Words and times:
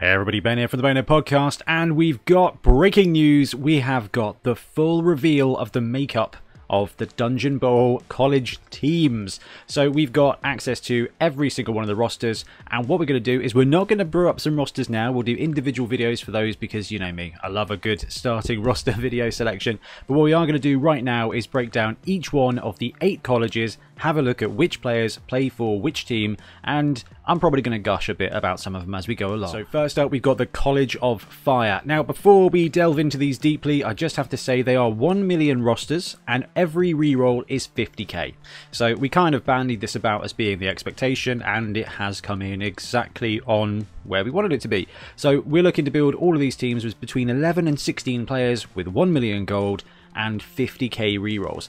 Hey 0.00 0.12
everybody, 0.12 0.38
Ben 0.38 0.58
here 0.58 0.68
from 0.68 0.76
the 0.76 0.84
Bonehead 0.84 1.08
Podcast, 1.08 1.60
and 1.66 1.96
we've 1.96 2.24
got 2.24 2.62
breaking 2.62 3.10
news. 3.10 3.52
We 3.52 3.80
have 3.80 4.12
got 4.12 4.40
the 4.44 4.54
full 4.54 5.02
reveal 5.02 5.56
of 5.56 5.72
the 5.72 5.80
makeup 5.80 6.36
of 6.70 6.96
the 6.98 7.06
Dungeon 7.06 7.58
Bowl 7.58 8.04
college 8.08 8.60
teams. 8.70 9.40
So 9.66 9.90
we've 9.90 10.12
got 10.12 10.38
access 10.44 10.78
to 10.82 11.08
every 11.20 11.50
single 11.50 11.74
one 11.74 11.82
of 11.82 11.88
the 11.88 11.96
rosters, 11.96 12.44
and 12.70 12.86
what 12.86 13.00
we're 13.00 13.06
going 13.06 13.20
to 13.22 13.38
do 13.38 13.40
is 13.40 13.56
we're 13.56 13.64
not 13.64 13.88
going 13.88 13.98
to 13.98 14.04
brew 14.04 14.28
up 14.28 14.38
some 14.38 14.56
rosters 14.56 14.88
now. 14.88 15.10
We'll 15.10 15.24
do 15.24 15.34
individual 15.34 15.88
videos 15.88 16.22
for 16.22 16.30
those 16.30 16.54
because 16.54 16.92
you 16.92 17.00
know 17.00 17.10
me, 17.10 17.34
I 17.42 17.48
love 17.48 17.72
a 17.72 17.76
good 17.76 18.04
starting 18.12 18.62
roster 18.62 18.92
video 18.92 19.30
selection. 19.30 19.80
But 20.06 20.14
what 20.14 20.22
we 20.22 20.32
are 20.32 20.44
going 20.44 20.52
to 20.52 20.60
do 20.60 20.78
right 20.78 21.02
now 21.02 21.32
is 21.32 21.48
break 21.48 21.72
down 21.72 21.96
each 22.06 22.32
one 22.32 22.60
of 22.60 22.78
the 22.78 22.94
eight 23.00 23.24
colleges, 23.24 23.78
have 23.96 24.16
a 24.16 24.22
look 24.22 24.42
at 24.42 24.52
which 24.52 24.80
players 24.80 25.18
play 25.26 25.48
for 25.48 25.80
which 25.80 26.06
team, 26.06 26.36
and 26.62 27.02
I'm 27.28 27.38
probably 27.38 27.60
going 27.60 27.76
to 27.76 27.78
gush 27.78 28.08
a 28.08 28.14
bit 28.14 28.32
about 28.32 28.58
some 28.58 28.74
of 28.74 28.86
them 28.86 28.94
as 28.94 29.06
we 29.06 29.14
go 29.14 29.34
along. 29.34 29.52
So 29.52 29.62
first 29.66 29.98
up, 29.98 30.10
we've 30.10 30.22
got 30.22 30.38
the 30.38 30.46
College 30.46 30.96
of 30.96 31.20
Fire. 31.20 31.82
Now, 31.84 32.02
before 32.02 32.48
we 32.48 32.70
delve 32.70 32.98
into 32.98 33.18
these 33.18 33.36
deeply, 33.36 33.84
I 33.84 33.92
just 33.92 34.16
have 34.16 34.30
to 34.30 34.38
say 34.38 34.62
they 34.62 34.76
are 34.76 34.88
1 34.88 35.26
million 35.26 35.62
rosters, 35.62 36.16
and 36.26 36.46
every 36.56 36.94
reroll 36.94 37.44
is 37.46 37.68
50k. 37.68 38.32
So 38.70 38.94
we 38.94 39.10
kind 39.10 39.34
of 39.34 39.44
bandied 39.44 39.82
this 39.82 39.94
about 39.94 40.24
as 40.24 40.32
being 40.32 40.58
the 40.58 40.68
expectation, 40.68 41.42
and 41.42 41.76
it 41.76 41.86
has 41.86 42.22
come 42.22 42.40
in 42.40 42.62
exactly 42.62 43.42
on 43.42 43.88
where 44.04 44.24
we 44.24 44.30
wanted 44.30 44.54
it 44.54 44.62
to 44.62 44.68
be. 44.68 44.88
So 45.14 45.40
we're 45.40 45.62
looking 45.62 45.84
to 45.84 45.90
build 45.90 46.14
all 46.14 46.32
of 46.32 46.40
these 46.40 46.56
teams 46.56 46.82
with 46.82 46.98
between 46.98 47.28
11 47.28 47.68
and 47.68 47.78
16 47.78 48.24
players 48.24 48.74
with 48.74 48.88
1 48.88 49.12
million 49.12 49.44
gold 49.44 49.84
and 50.16 50.40
50k 50.40 51.18
rerolls, 51.18 51.68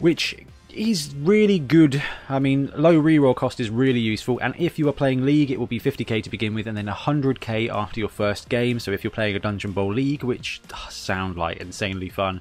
which 0.00 0.36
is 0.76 1.14
really 1.16 1.58
good. 1.58 2.02
I 2.28 2.38
mean, 2.38 2.70
low 2.76 3.00
reroll 3.00 3.34
cost 3.34 3.60
is 3.60 3.70
really 3.70 4.00
useful, 4.00 4.38
and 4.40 4.54
if 4.58 4.78
you 4.78 4.88
are 4.88 4.92
playing 4.92 5.24
League, 5.24 5.50
it 5.50 5.58
will 5.58 5.66
be 5.66 5.80
50k 5.80 6.22
to 6.22 6.30
begin 6.30 6.54
with, 6.54 6.66
and 6.66 6.76
then 6.76 6.86
100k 6.86 7.68
after 7.68 8.00
your 8.00 8.08
first 8.08 8.48
game. 8.48 8.78
So 8.78 8.92
if 8.92 9.02
you're 9.02 9.10
playing 9.10 9.36
a 9.36 9.38
Dungeon 9.38 9.72
Bowl 9.72 9.92
League, 9.92 10.22
which 10.22 10.60
does 10.68 10.94
sound 10.94 11.36
like 11.36 11.58
insanely 11.58 12.08
fun. 12.08 12.40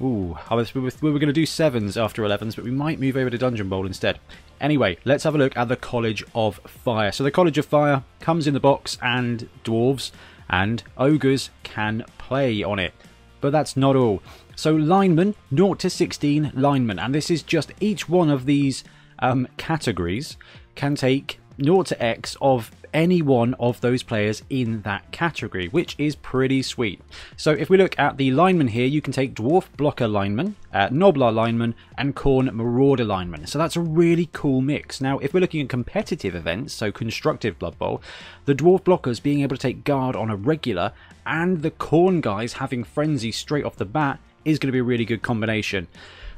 Ooh, 0.00 0.38
was, 0.50 0.74
we 0.74 0.80
were 0.80 1.18
going 1.18 1.26
to 1.26 1.32
do 1.32 1.44
7s 1.44 2.00
after 2.00 2.22
11s, 2.22 2.54
but 2.54 2.64
we 2.64 2.70
might 2.70 3.00
move 3.00 3.16
over 3.16 3.30
to 3.30 3.38
Dungeon 3.38 3.68
Bowl 3.68 3.84
instead. 3.84 4.20
Anyway, 4.60 4.96
let's 5.04 5.24
have 5.24 5.34
a 5.34 5.38
look 5.38 5.56
at 5.56 5.68
the 5.68 5.76
College 5.76 6.22
of 6.34 6.60
Fire. 6.66 7.10
So 7.10 7.24
the 7.24 7.30
College 7.30 7.58
of 7.58 7.66
Fire 7.66 8.04
comes 8.20 8.46
in 8.46 8.54
the 8.54 8.60
box, 8.60 8.96
and 9.02 9.48
Dwarves 9.64 10.12
and 10.48 10.82
Ogres 10.96 11.50
can 11.64 12.04
play 12.16 12.62
on 12.62 12.78
it. 12.78 12.94
But 13.40 13.50
that's 13.50 13.76
not 13.76 13.96
all. 13.96 14.22
So 14.58 14.74
linemen, 14.74 15.36
0 15.54 15.74
to 15.74 15.88
16 15.88 16.50
linemen, 16.52 16.98
and 16.98 17.14
this 17.14 17.30
is 17.30 17.44
just 17.44 17.70
each 17.78 18.08
one 18.08 18.28
of 18.28 18.44
these 18.44 18.82
um, 19.20 19.46
categories 19.56 20.36
can 20.74 20.96
take 20.96 21.38
0 21.62 21.84
to 21.84 22.02
X 22.02 22.36
of 22.42 22.72
any 22.92 23.22
one 23.22 23.54
of 23.60 23.80
those 23.82 24.02
players 24.02 24.42
in 24.50 24.82
that 24.82 25.12
category, 25.12 25.68
which 25.68 25.94
is 25.96 26.16
pretty 26.16 26.62
sweet. 26.62 27.00
So 27.36 27.52
if 27.52 27.70
we 27.70 27.76
look 27.76 27.96
at 28.00 28.16
the 28.16 28.32
lineman 28.32 28.66
here, 28.66 28.86
you 28.86 29.00
can 29.00 29.12
take 29.12 29.36
Dwarf 29.36 29.66
Blocker 29.76 30.08
lineman, 30.08 30.56
uh, 30.74 30.88
Gnoblar 30.88 31.32
lineman, 31.32 31.76
and 31.96 32.16
Khorne 32.16 32.52
Marauder 32.52 33.04
lineman. 33.04 33.46
So 33.46 33.58
that's 33.58 33.76
a 33.76 33.80
really 33.80 34.28
cool 34.32 34.60
mix. 34.60 35.00
Now, 35.00 35.20
if 35.20 35.32
we're 35.32 35.38
looking 35.38 35.60
at 35.60 35.68
competitive 35.68 36.34
events, 36.34 36.74
so 36.74 36.90
constructive 36.90 37.60
Blood 37.60 37.78
Bowl, 37.78 38.02
the 38.46 38.56
Dwarf 38.56 38.82
Blockers 38.82 39.22
being 39.22 39.42
able 39.42 39.54
to 39.54 39.62
take 39.62 39.84
guard 39.84 40.16
on 40.16 40.30
a 40.30 40.36
regular, 40.36 40.94
and 41.24 41.62
the 41.62 41.70
Khorne 41.70 42.20
guys 42.20 42.54
having 42.54 42.82
Frenzy 42.82 43.30
straight 43.30 43.64
off 43.64 43.76
the 43.76 43.84
bat 43.84 44.18
is 44.48 44.58
going 44.58 44.68
to 44.68 44.72
be 44.72 44.78
a 44.78 44.84
really 44.84 45.04
good 45.04 45.22
combination. 45.22 45.88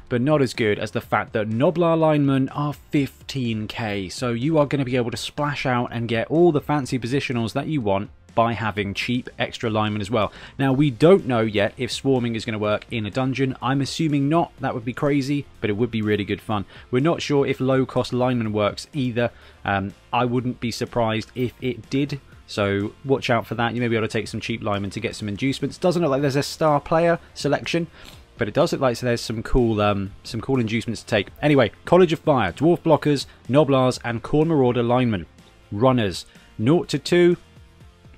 But 0.09 0.21
not 0.21 0.41
as 0.41 0.53
good 0.53 0.77
as 0.77 0.91
the 0.91 0.99
fact 0.99 1.31
that 1.33 1.49
Gnoblar 1.49 1.97
linemen 1.97 2.49
are 2.49 2.75
15k, 2.91 4.11
so 4.11 4.33
you 4.33 4.57
are 4.57 4.65
going 4.65 4.79
to 4.79 4.85
be 4.85 4.97
able 4.97 5.11
to 5.11 5.17
splash 5.17 5.65
out 5.65 5.89
and 5.93 6.09
get 6.09 6.27
all 6.29 6.51
the 6.51 6.59
fancy 6.59 6.99
positionals 6.99 7.53
that 7.53 7.67
you 7.67 7.79
want 7.79 8.09
by 8.35 8.53
having 8.53 8.93
cheap 8.93 9.29
extra 9.37 9.69
linemen 9.69 10.01
as 10.01 10.11
well. 10.11 10.31
Now, 10.57 10.73
we 10.73 10.89
don't 10.89 11.27
know 11.27 11.41
yet 11.41 11.73
if 11.77 11.91
swarming 11.91 12.35
is 12.35 12.45
going 12.45 12.53
to 12.53 12.59
work 12.59 12.85
in 12.91 13.05
a 13.05 13.11
dungeon. 13.11 13.55
I'm 13.61 13.81
assuming 13.81 14.29
not. 14.29 14.51
That 14.59 14.73
would 14.73 14.85
be 14.85 14.93
crazy, 14.93 15.45
but 15.59 15.69
it 15.69 15.73
would 15.73 15.91
be 15.91 16.01
really 16.01 16.25
good 16.25 16.41
fun. 16.41 16.65
We're 16.89 17.01
not 17.01 17.21
sure 17.21 17.45
if 17.45 17.59
low-cost 17.59 18.13
linemen 18.13 18.53
works 18.53 18.87
either. 18.93 19.31
Um, 19.63 19.93
I 20.11 20.25
wouldn't 20.25 20.59
be 20.59 20.71
surprised 20.71 21.31
if 21.35 21.53
it 21.61 21.89
did. 21.89 22.19
So 22.51 22.91
watch 23.05 23.29
out 23.29 23.47
for 23.47 23.55
that. 23.55 23.73
You 23.73 23.79
may 23.79 23.87
be 23.87 23.95
able 23.95 24.07
to 24.07 24.11
take 24.11 24.27
some 24.27 24.41
cheap 24.41 24.61
linemen 24.61 24.91
to 24.91 24.99
get 24.99 25.15
some 25.15 25.29
inducements. 25.29 25.77
Doesn't 25.77 26.01
look 26.01 26.11
like 26.11 26.21
there's 26.21 26.35
a 26.35 26.43
star 26.43 26.81
player 26.81 27.17
selection, 27.33 27.87
but 28.37 28.49
it 28.49 28.53
does 28.53 28.73
look 28.73 28.81
like 28.81 28.99
there's 28.99 29.21
some 29.21 29.41
cool 29.41 29.79
um, 29.79 30.11
some 30.23 30.41
cool 30.41 30.59
inducements 30.59 31.01
to 31.01 31.07
take. 31.07 31.29
Anyway, 31.41 31.71
College 31.85 32.11
of 32.11 32.19
Fire, 32.19 32.51
Dwarf 32.51 32.81
Blockers, 32.81 33.25
Gnoblars, 33.47 33.99
and 34.03 34.21
Khorne 34.21 34.47
Marauder 34.47 34.83
linemen. 34.83 35.27
Runners, 35.71 36.25
0 36.61 36.83
to 36.83 36.99
2. 36.99 37.37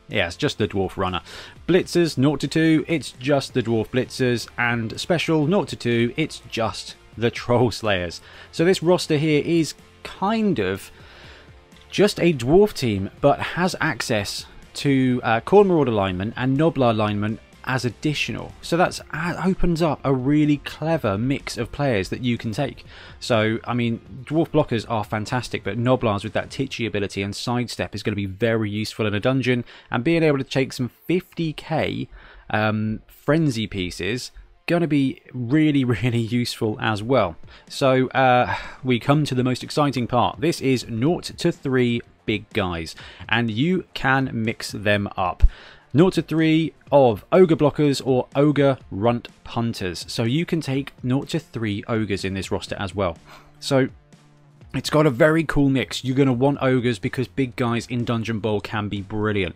Yeah, 0.09 0.25
it's 0.25 0.35
just 0.35 0.57
the 0.57 0.67
Dwarf 0.67 0.97
Runner. 0.97 1.21
Blitzers, 1.67 2.15
0 2.15 2.37
to 2.37 2.47
2. 2.47 2.85
It's 2.87 3.11
just 3.11 3.53
the 3.53 3.61
Dwarf 3.61 3.89
Blitzers. 3.89 4.47
And 4.57 4.99
Special, 4.99 5.45
0 5.45 5.65
to 5.65 5.75
2. 5.75 6.15
It's 6.17 6.41
just 6.49 6.95
the 7.15 7.29
Troll 7.29 7.69
Slayers. 7.69 8.19
So 8.51 8.65
this 8.65 8.81
roster 8.81 9.17
here 9.17 9.43
is 9.45 9.75
kind 10.01 10.57
of 10.57 10.91
just 11.93 12.19
a 12.19 12.33
dwarf 12.33 12.73
team, 12.73 13.11
but 13.21 13.39
has 13.39 13.75
access 13.79 14.47
to 14.73 15.21
uh, 15.23 15.39
Marauder 15.51 15.91
lineman 15.91 16.33
and 16.35 16.57
Gnoblar 16.57 16.95
lineman 16.95 17.37
as 17.65 17.85
additional. 17.85 18.51
So 18.63 18.75
that 18.77 18.99
uh, 19.13 19.39
opens 19.45 19.83
up 19.83 19.99
a 20.03 20.11
really 20.11 20.57
clever 20.57 21.19
mix 21.19 21.55
of 21.55 21.71
players 21.71 22.09
that 22.09 22.23
you 22.23 22.35
can 22.35 22.51
take. 22.51 22.83
So, 23.19 23.59
I 23.65 23.75
mean, 23.75 24.01
Dwarf 24.23 24.49
Blockers 24.49 24.89
are 24.89 25.03
fantastic, 25.03 25.63
but 25.63 25.77
Gnoblars 25.77 26.23
with 26.23 26.33
that 26.33 26.49
Titchy 26.49 26.87
ability 26.87 27.21
and 27.21 27.35
Sidestep 27.35 27.93
is 27.93 28.01
going 28.01 28.13
to 28.13 28.15
be 28.15 28.25
very 28.25 28.71
useful 28.71 29.05
in 29.05 29.13
a 29.13 29.19
dungeon, 29.19 29.63
and 29.91 30.03
being 30.03 30.23
able 30.23 30.39
to 30.39 30.43
take 30.43 30.73
some 30.73 30.89
50k 31.07 32.07
um, 32.49 33.01
Frenzy 33.07 33.67
pieces 33.67 34.31
going 34.65 34.81
to 34.81 34.87
be 34.87 35.21
really, 35.33 35.83
really 36.03 36.19
useful 36.19 36.77
as 36.79 37.03
well. 37.03 37.35
So 37.67 38.07
uh, 38.09 38.55
we 38.83 38.99
come 38.99 39.25
to 39.25 39.35
the 39.35 39.43
most 39.43 39.63
exciting 39.63 40.07
part. 40.07 40.41
This 40.41 40.61
is 40.61 40.81
0 40.81 41.21
to 41.21 41.51
3 41.51 42.01
big 42.25 42.49
guys, 42.53 42.95
and 43.27 43.51
you 43.51 43.85
can 43.93 44.29
mix 44.33 44.71
them 44.71 45.09
up. 45.17 45.43
0 45.95 46.09
to 46.11 46.21
3 46.21 46.73
of 46.91 47.23
Ogre 47.31 47.55
Blockers 47.55 48.01
or 48.05 48.27
Ogre 48.35 48.77
Runt 48.89 49.27
Punters. 49.43 50.05
So 50.07 50.23
you 50.23 50.45
can 50.45 50.61
take 50.61 50.93
0 51.01 51.23
to 51.23 51.39
3 51.39 51.83
Ogres 51.87 52.25
in 52.25 52.33
this 52.33 52.51
roster 52.51 52.75
as 52.79 52.95
well. 52.95 53.17
So 53.59 53.89
it's 54.73 54.89
got 54.89 55.05
a 55.05 55.11
very 55.11 55.43
cool 55.43 55.69
mix. 55.69 56.03
You're 56.03 56.15
going 56.15 56.27
to 56.27 56.33
want 56.33 56.57
Ogres 56.61 56.97
because 56.97 57.27
big 57.27 57.55
guys 57.55 57.85
in 57.87 58.05
Dungeon 58.05 58.39
Bowl 58.39 58.59
can 58.59 58.89
be 58.89 59.01
brilliant. 59.01 59.55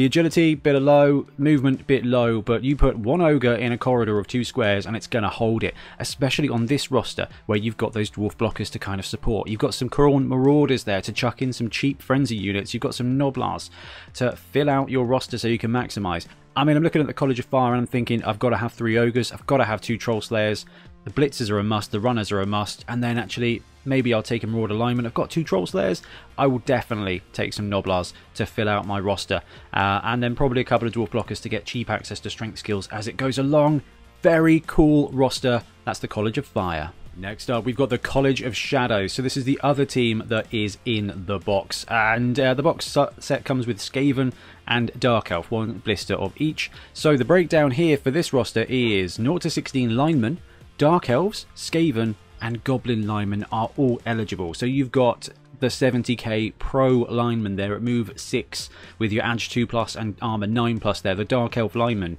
The 0.00 0.06
agility, 0.06 0.54
bit 0.54 0.76
of 0.76 0.82
low, 0.82 1.26
movement, 1.36 1.86
bit 1.86 2.06
low, 2.06 2.40
but 2.40 2.64
you 2.64 2.74
put 2.74 2.96
one 2.96 3.20
ogre 3.20 3.52
in 3.52 3.70
a 3.70 3.76
corridor 3.76 4.18
of 4.18 4.26
two 4.26 4.44
squares 4.44 4.86
and 4.86 4.96
it's 4.96 5.06
going 5.06 5.24
to 5.24 5.28
hold 5.28 5.62
it, 5.62 5.74
especially 5.98 6.48
on 6.48 6.64
this 6.64 6.90
roster 6.90 7.28
where 7.44 7.58
you've 7.58 7.76
got 7.76 7.92
those 7.92 8.10
dwarf 8.10 8.34
blockers 8.34 8.70
to 8.70 8.78
kind 8.78 8.98
of 8.98 9.04
support. 9.04 9.46
You've 9.46 9.60
got 9.60 9.74
some 9.74 9.90
Khorne 9.90 10.26
Marauders 10.26 10.84
there 10.84 11.02
to 11.02 11.12
chuck 11.12 11.42
in 11.42 11.52
some 11.52 11.68
cheap 11.68 12.00
frenzy 12.00 12.34
units. 12.34 12.72
You've 12.72 12.80
got 12.80 12.94
some 12.94 13.18
Gnoblars 13.18 13.68
to 14.14 14.34
fill 14.36 14.70
out 14.70 14.88
your 14.88 15.04
roster 15.04 15.36
so 15.36 15.48
you 15.48 15.58
can 15.58 15.70
maximize. 15.70 16.26
I 16.56 16.64
mean, 16.64 16.78
I'm 16.78 16.82
looking 16.82 17.02
at 17.02 17.06
the 17.06 17.12
College 17.12 17.38
of 17.38 17.44
Fire 17.44 17.74
and 17.74 17.82
I'm 17.82 17.86
thinking, 17.86 18.24
I've 18.24 18.38
got 18.38 18.50
to 18.50 18.56
have 18.56 18.72
three 18.72 18.96
ogres, 18.96 19.32
I've 19.32 19.46
got 19.46 19.58
to 19.58 19.64
have 19.64 19.82
two 19.82 19.98
troll 19.98 20.22
slayers, 20.22 20.64
the 21.04 21.10
blitzers 21.10 21.50
are 21.50 21.58
a 21.58 21.64
must, 21.64 21.92
the 21.92 22.00
runners 22.00 22.30
are 22.30 22.40
a 22.40 22.46
must, 22.46 22.84
and 22.88 23.02
then 23.02 23.18
actually 23.18 23.62
maybe 23.84 24.12
I'll 24.12 24.22
take 24.22 24.44
a 24.44 24.46
Marauder 24.46 24.74
alignment. 24.74 25.06
I've 25.06 25.14
got 25.14 25.30
two 25.30 25.44
Troll 25.44 25.66
Slayers. 25.66 26.02
I 26.36 26.46
will 26.46 26.58
definitely 26.60 27.22
take 27.32 27.52
some 27.52 27.70
Gnoblars 27.70 28.12
to 28.34 28.46
fill 28.46 28.68
out 28.68 28.86
my 28.86 29.00
roster, 29.00 29.42
uh, 29.72 30.00
and 30.04 30.22
then 30.22 30.34
probably 30.34 30.60
a 30.60 30.64
couple 30.64 30.86
of 30.86 30.94
Dwarf 30.94 31.10
Blockers 31.10 31.40
to 31.42 31.48
get 31.48 31.64
cheap 31.64 31.88
access 31.90 32.20
to 32.20 32.30
strength 32.30 32.58
skills 32.58 32.88
as 32.88 33.08
it 33.08 33.16
goes 33.16 33.38
along. 33.38 33.82
Very 34.22 34.62
cool 34.66 35.08
roster. 35.12 35.62
That's 35.84 35.98
the 35.98 36.08
College 36.08 36.36
of 36.36 36.46
Fire. 36.46 36.92
Next 37.16 37.50
up, 37.50 37.64
we've 37.64 37.76
got 37.76 37.90
the 37.90 37.98
College 37.98 38.40
of 38.40 38.56
Shadows. 38.56 39.12
So 39.12 39.20
this 39.20 39.36
is 39.36 39.44
the 39.44 39.60
other 39.62 39.84
team 39.84 40.22
that 40.26 40.52
is 40.54 40.78
in 40.84 41.24
the 41.26 41.38
box. 41.38 41.84
And 41.88 42.38
uh, 42.38 42.54
the 42.54 42.62
box 42.62 42.96
set 43.18 43.44
comes 43.44 43.66
with 43.66 43.78
Skaven 43.78 44.32
and 44.66 44.90
Dark 44.98 45.30
Elf, 45.30 45.50
one 45.50 45.82
blister 45.84 46.14
of 46.14 46.32
each. 46.36 46.70
So 46.94 47.16
the 47.16 47.24
breakdown 47.24 47.72
here 47.72 47.96
for 47.96 48.10
this 48.10 48.32
roster 48.32 48.64
is 48.68 49.14
0 49.14 49.38
to 49.38 49.50
16 49.50 49.96
linemen, 49.96 50.38
Dark 50.80 51.10
Elves, 51.10 51.44
Skaven, 51.54 52.14
and 52.40 52.64
Goblin 52.64 53.06
linemen 53.06 53.44
are 53.52 53.68
all 53.76 54.00
eligible. 54.06 54.54
So 54.54 54.64
you've 54.64 54.90
got 54.90 55.28
the 55.58 55.66
70k 55.66 56.54
pro 56.58 57.00
lineman 57.00 57.56
there 57.56 57.74
at 57.74 57.82
move 57.82 58.10
6 58.16 58.70
with 58.98 59.12
your 59.12 59.22
Edge 59.22 59.50
2 59.50 59.66
plus 59.66 59.94
and 59.94 60.16
armor 60.22 60.46
9 60.46 60.80
plus 60.80 61.02
there. 61.02 61.14
The 61.14 61.26
Dark 61.26 61.58
Elf 61.58 61.74
lineman 61.74 62.16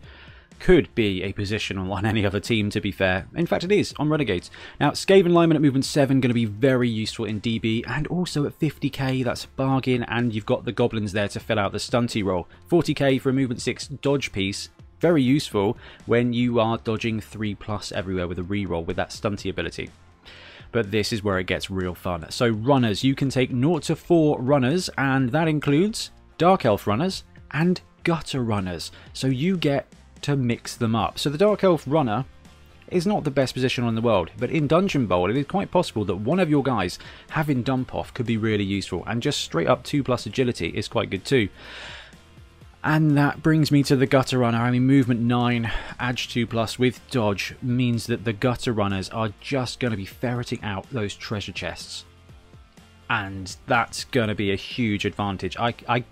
could 0.60 0.94
be 0.94 1.24
a 1.24 1.34
position 1.34 1.80
on 1.80 2.06
any 2.06 2.24
other 2.24 2.40
team, 2.40 2.70
to 2.70 2.80
be 2.80 2.92
fair. 2.92 3.26
In 3.34 3.48
fact, 3.48 3.64
it 3.64 3.72
is 3.72 3.96
on 3.98 4.10
Renegades. 4.10 4.52
Now, 4.80 4.92
Skaven 4.92 5.32
lineman 5.32 5.56
at 5.56 5.64
movement 5.64 5.86
7 5.86 6.22
going 6.22 6.30
to 6.30 6.36
be 6.36 6.46
very 6.46 6.88
useful 6.88 7.26
in 7.26 7.42
DB, 7.42 7.84
and 7.88 8.06
also 8.06 8.46
at 8.46 8.60
50k, 8.60 9.24
that's 9.24 9.46
a 9.46 9.48
bargain, 9.48 10.04
and 10.04 10.36
you've 10.36 10.46
got 10.46 10.66
the 10.66 10.72
Goblins 10.72 11.14
there 11.14 11.30
to 11.30 11.40
fill 11.40 11.58
out 11.58 11.72
the 11.72 11.80
stunty 11.80 12.24
role. 12.24 12.48
40k 12.70 13.20
for 13.20 13.32
a 13.32 13.34
movement 13.34 13.60
6 13.60 13.88
dodge 13.88 14.32
piece, 14.32 14.70
very 15.02 15.22
useful 15.22 15.78
when 16.06 16.32
you 16.32 16.60
are 16.60 16.78
dodging 16.78 17.20
3 17.20 17.56
plus 17.56 17.92
everywhere 17.92 18.28
with 18.28 18.40
a 18.40 18.44
reroll 18.44 18.86
with 18.86 18.96
that 18.96 19.10
stunty 19.10 19.50
ability. 19.50 19.90
But 20.72 20.92
this 20.92 21.12
is 21.12 21.24
where 21.24 21.40
it 21.40 21.48
gets 21.48 21.70
real 21.70 21.96
fun. 21.96 22.26
So 22.30 22.48
runners, 22.48 23.04
you 23.04 23.16
can 23.16 23.30
take 23.30 23.50
0 23.50 23.80
to 23.80 23.96
4 23.96 24.40
runners, 24.40 24.90
and 24.98 25.30
that 25.32 25.50
includes 25.50 26.12
Dark 26.38 26.64
Elf 26.64 26.88
runners 26.88 27.26
and 27.52 27.82
gutter 28.04 28.42
runners. 28.42 28.92
So 29.12 29.28
you 29.28 29.58
get 29.58 29.88
to 30.22 30.36
mix 30.38 30.78
them 30.78 30.96
up. 30.96 31.20
So 31.20 31.30
the 31.30 31.38
Dark 31.38 31.64
Elf 31.64 31.84
runner 31.86 32.24
is 32.90 33.08
not 33.08 33.24
the 33.24 33.32
best 33.32 33.54
position 33.54 33.88
in 33.88 33.96
the 33.96 34.02
world, 34.02 34.30
but 34.38 34.52
in 34.52 34.68
Dungeon 34.68 35.08
Bowl 35.08 35.30
it 35.30 35.38
is 35.38 35.46
quite 35.46 35.72
possible 35.72 36.06
that 36.06 36.18
one 36.18 36.40
of 36.40 36.50
your 36.50 36.62
guys 36.62 37.00
having 37.30 37.64
dump 37.64 37.96
off 37.96 38.14
could 38.14 38.26
be 38.26 38.38
really 38.38 38.64
useful, 38.64 39.04
and 39.08 39.22
just 39.22 39.42
straight 39.42 39.68
up 39.68 39.84
2 39.84 40.04
plus 40.04 40.26
agility 40.26 40.70
is 40.70 40.88
quite 40.88 41.10
good 41.10 41.26
too. 41.26 41.50
And 42.84 43.16
that 43.18 43.44
brings 43.44 43.72
me 43.72 43.84
to 43.84 43.96
the 43.96 44.08
Gutter 44.08 44.40
Runner. 44.40 44.58
I 44.58 44.72
mean, 44.72 44.88
movement 44.88 45.22
9, 45.22 45.72
edge 46.00 46.30
2 46.30 46.48
plus 46.48 46.80
with 46.80 47.00
dodge 47.12 47.56
means 47.62 48.08
that 48.08 48.26
the 48.26 48.34
Gutter 48.34 48.74
Runners 48.74 49.10
are 49.10 49.30
just 49.40 49.80
going 49.80 49.92
to 49.92 49.98
be 49.98 50.06
ferreting 50.06 50.64
out 50.64 50.90
those 50.90 51.14
treasure 51.14 51.52
chests. 51.52 52.06
And 53.08 53.56
that's 53.68 54.06
going 54.06 54.30
to 54.30 54.36
be 54.36 54.52
a 54.52 54.56
huge 54.56 55.06
advantage. 55.06 55.56
I, 55.58 55.76
I 55.88 56.06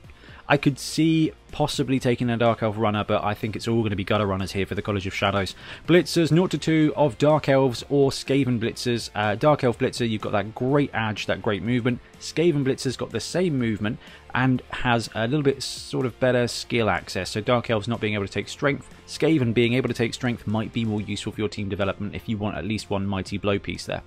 I 0.49 0.57
could 0.57 0.79
see 0.79 1.31
possibly 1.51 1.99
taking 1.99 2.27
a 2.31 2.35
Dark 2.35 2.63
Elf 2.63 2.75
runner, 2.75 3.03
but 3.03 3.23
I 3.23 3.35
think 3.35 3.55
it's 3.55 3.67
all 3.67 3.81
going 3.81 3.91
to 3.91 3.95
be 3.95 4.03
gutter 4.03 4.25
runners 4.25 4.53
here 4.53 4.65
for 4.65 4.73
the 4.73 4.81
College 4.81 5.05
of 5.05 5.13
Shadows. 5.13 5.53
Blitzers, 5.87 6.29
0 6.29 6.47
to 6.47 6.57
2 6.57 6.93
of 6.95 7.19
Dark 7.19 7.47
Elves 7.47 7.85
or 7.87 8.09
Skaven 8.09 8.59
Blitzers. 8.59 9.11
Uh, 9.13 9.35
Dark 9.35 9.63
Elf 9.63 9.77
Blitzer, 9.77 10.09
you've 10.09 10.23
got 10.23 10.31
that 10.31 10.55
great 10.55 10.89
edge, 10.91 11.27
that 11.27 11.43
great 11.43 11.61
movement. 11.61 11.99
Skaven 12.19 12.65
Blitzer's 12.65 12.97
got 12.97 13.11
the 13.11 13.19
same 13.19 13.59
movement 13.59 13.99
and 14.33 14.61
has 14.69 15.09
a 15.15 15.27
little 15.27 15.43
bit 15.43 15.61
sort 15.61 16.05
of 16.05 16.19
better 16.19 16.47
skill 16.47 16.89
access. 16.89 17.29
So 17.29 17.41
Dark 17.41 17.69
Elves 17.69 17.87
not 17.87 17.99
being 17.99 18.13
able 18.13 18.25
to 18.25 18.31
take 18.31 18.49
strength, 18.49 18.89
Skaven 19.07 19.53
being 19.53 19.73
able 19.73 19.87
to 19.87 19.93
take 19.93 20.13
strength 20.13 20.47
might 20.47 20.71
be 20.73 20.85
more 20.85 21.01
useful 21.01 21.31
for 21.31 21.41
your 21.41 21.49
team 21.49 21.69
development 21.69 22.15
if 22.15 22.29
you 22.29 22.37
want 22.37 22.57
at 22.57 22.65
least 22.65 22.89
one 22.89 23.05
Mighty 23.05 23.37
Blow 23.37 23.59
piece 23.59 23.85
there. 23.85 24.03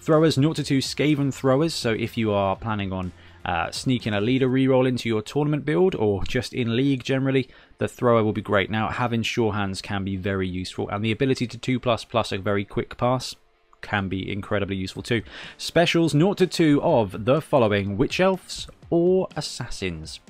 Throwers, 0.00 0.34
0 0.34 0.52
to 0.54 0.64
2 0.64 0.78
Skaven 0.78 1.32
Throwers, 1.32 1.74
so 1.74 1.92
if 1.92 2.16
you 2.16 2.32
are 2.32 2.56
planning 2.56 2.92
on 2.92 3.12
uh, 3.44 3.70
sneaking 3.70 4.12
a 4.12 4.20
leader 4.20 4.48
reroll 4.48 4.86
into 4.86 5.08
your 5.08 5.22
tournament 5.22 5.64
build 5.64 5.94
or 5.94 6.24
just 6.24 6.52
in 6.52 6.76
league 6.76 7.02
generally, 7.02 7.48
the 7.78 7.88
thrower 7.88 8.22
will 8.22 8.32
be 8.32 8.42
great. 8.42 8.70
Now, 8.70 8.88
having 8.88 9.22
sure 9.22 9.52
hands 9.52 9.80
can 9.80 10.04
be 10.04 10.16
very 10.16 10.48
useful, 10.48 10.88
and 10.88 11.04
the 11.04 11.12
ability 11.12 11.46
to 11.46 11.58
2 11.58 11.80
plus 11.80 12.04
plus 12.04 12.32
a 12.32 12.38
very 12.38 12.64
quick 12.64 12.96
pass 12.96 13.34
can 13.80 14.08
be 14.08 14.30
incredibly 14.30 14.76
useful 14.76 15.02
too. 15.02 15.22
Specials 15.58 16.12
0 16.12 16.34
to 16.34 16.46
2 16.46 16.82
of 16.82 17.24
the 17.24 17.40
following 17.40 17.96
Witch 17.96 18.20
Elves 18.20 18.68
or 18.90 19.28
Assassins. 19.36 20.20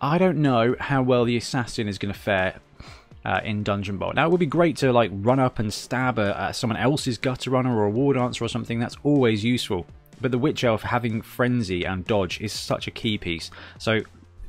I 0.00 0.18
don't 0.18 0.38
know 0.38 0.76
how 0.78 1.02
well 1.02 1.24
the 1.24 1.36
Assassin 1.36 1.88
is 1.88 1.98
going 1.98 2.12
to 2.12 2.18
fare 2.18 2.60
uh, 3.24 3.40
in 3.42 3.62
Dungeon 3.62 3.96
Bowl. 3.96 4.12
Now, 4.12 4.26
it 4.26 4.30
would 4.30 4.40
be 4.40 4.46
great 4.46 4.76
to 4.78 4.92
like 4.92 5.10
run 5.14 5.38
up 5.38 5.58
and 5.58 5.72
stab 5.72 6.18
a, 6.18 6.38
uh, 6.38 6.52
someone 6.52 6.76
else's 6.76 7.16
gutter 7.16 7.50
runner 7.50 7.74
or 7.74 7.84
a 7.84 7.90
war 7.90 8.14
dancer 8.14 8.44
or 8.44 8.48
something. 8.48 8.78
That's 8.78 8.96
always 9.02 9.42
useful. 9.42 9.86
But 10.20 10.30
the 10.30 10.38
Witch 10.38 10.62
Elf 10.62 10.82
having 10.82 11.22
Frenzy 11.22 11.84
and 11.84 12.04
Dodge 12.04 12.40
is 12.40 12.52
such 12.52 12.86
a 12.86 12.90
key 12.90 13.18
piece. 13.18 13.50
So 13.78 14.00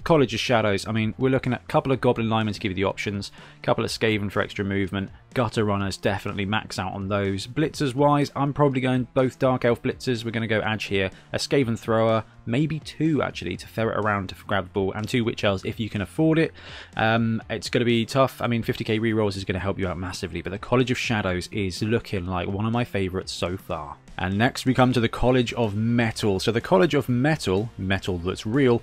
College 0.06 0.36
of 0.36 0.40
Shadows, 0.40 0.88
I 0.88 0.92
mean, 0.92 1.16
we're 1.18 1.31
looking 1.31 1.52
at 1.52 1.63
a 1.63 1.66
couple 1.66 1.92
of 1.92 2.00
Goblin 2.00 2.30
Linemen 2.30 2.54
to 2.54 2.60
give 2.60 2.69
you 2.69 2.75
the 2.75 2.84
options, 2.84 3.31
a 3.57 3.66
couple 3.66 3.84
of 3.84 3.90
Skaven 3.90 4.31
for 4.31 4.40
extra 4.40 4.63
movement, 4.63 5.10
Gutter 5.34 5.66
Runners 5.66 5.98
definitely 5.98 6.46
max 6.46 6.78
out 6.78 6.94
on 6.94 7.07
those. 7.07 7.48
Blitzers 7.48 7.96
wise, 7.96 8.31
I'm 8.36 8.54
probably 8.54 8.81
going 8.81 9.07
both 9.16 9.40
Dark 9.40 9.66
Elf 9.66 9.81
Blitzers, 9.81 10.24
we're 10.24 10.30
going 10.30 10.48
to 10.48 10.48
go 10.48 10.60
Edge 10.60 10.86
here, 10.86 11.10
a 11.34 11.40
Skaven 11.40 11.78
Thrower, 11.78 12.24
maybe 12.46 12.80
two 12.80 13.24
actually 13.24 13.57
to 13.57 13.68
ferret 13.68 13.98
around 13.98 14.30
to 14.30 14.36
grab 14.46 14.66
the 14.66 14.69
ball, 14.69 14.94
and 14.94 15.10
two 15.10 15.25
Witch 15.25 15.44
Elves 15.44 15.66
if 15.66 15.80
you 15.80 15.90
can 15.90 16.02
afford 16.02 16.38
it. 16.38 16.54
Um, 16.96 17.42
it's 17.50 17.72
going 17.72 17.81
to 17.81 17.86
be 17.86 18.06
tough, 18.06 18.44
I 18.44 18.48
mean 18.48 18.62
50k 18.62 19.00
rerolls 19.00 19.36
is 19.36 19.44
going 19.44 19.56
to 19.56 19.60
help 19.60 19.80
you 19.80 19.88
out 19.88 19.98
massively, 19.98 20.44
but 20.44 20.51
the 20.51 20.60
College 20.60 20.92
of 20.92 21.00
Shadows 21.00 21.50
is 21.51 21.81
looking 21.81 22.28
like 22.28 22.48
one 22.48 22.68
of 22.68 22.72
my 22.72 22.84
favourites 22.84 23.31
so 23.31 23.58
far. 23.58 23.98
And 24.18 24.38
next 24.38 24.66
we 24.66 24.74
come 24.74 24.94
to 24.94 25.00
the 25.00 25.10
College 25.10 25.51
of 25.54 25.75
Metal. 25.75 26.40
So 26.40 26.51
the 26.51 26.62
College 26.62 26.94
of 26.94 27.10
Metal, 27.10 27.69
metal 27.78 28.18
that's 28.18 28.46
real, 28.46 28.81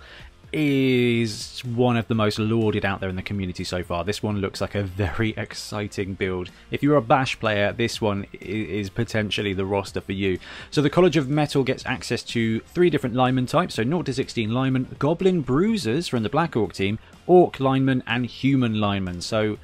is 0.52 1.60
one 1.64 1.96
of 1.96 2.08
the 2.08 2.14
most 2.14 2.38
lauded 2.38 2.84
out 2.84 3.00
there 3.00 3.08
in 3.08 3.16
the 3.16 3.22
community 3.22 3.64
so 3.64 3.82
far. 3.82 4.04
This 4.04 4.22
one 4.22 4.38
looks 4.38 4.60
like 4.60 4.74
a 4.74 4.82
very 4.82 5.30
exciting 5.36 6.14
build. 6.14 6.50
If 6.70 6.82
you're 6.82 6.96
a 6.96 7.02
Bash 7.02 7.38
player, 7.38 7.72
this 7.72 8.00
one 8.00 8.26
is 8.32 8.90
potentially 8.90 9.52
the 9.54 9.64
roster 9.64 10.00
for 10.00 10.12
you. 10.12 10.38
So 10.70 10.82
the 10.82 10.90
College 10.90 11.16
of 11.16 11.28
Metal 11.28 11.64
gets 11.64 11.86
access 11.86 12.22
to 12.24 12.60
three 12.60 12.90
different 12.90 13.14
lineman 13.14 13.46
types, 13.46 13.74
so 13.74 13.82
0 13.82 14.02
to 14.02 14.12
16 14.12 14.50
linemen, 14.50 14.96
Goblin 14.98 15.42
Bruisers 15.42 16.08
from 16.08 16.22
the 16.22 16.28
Black 16.28 16.56
Orc 16.56 16.72
team, 16.72 16.98
Orc 17.26 17.60
linemen, 17.60 18.02
and 18.06 18.26
Human 18.26 18.80
linemen. 18.80 19.20
So 19.20 19.58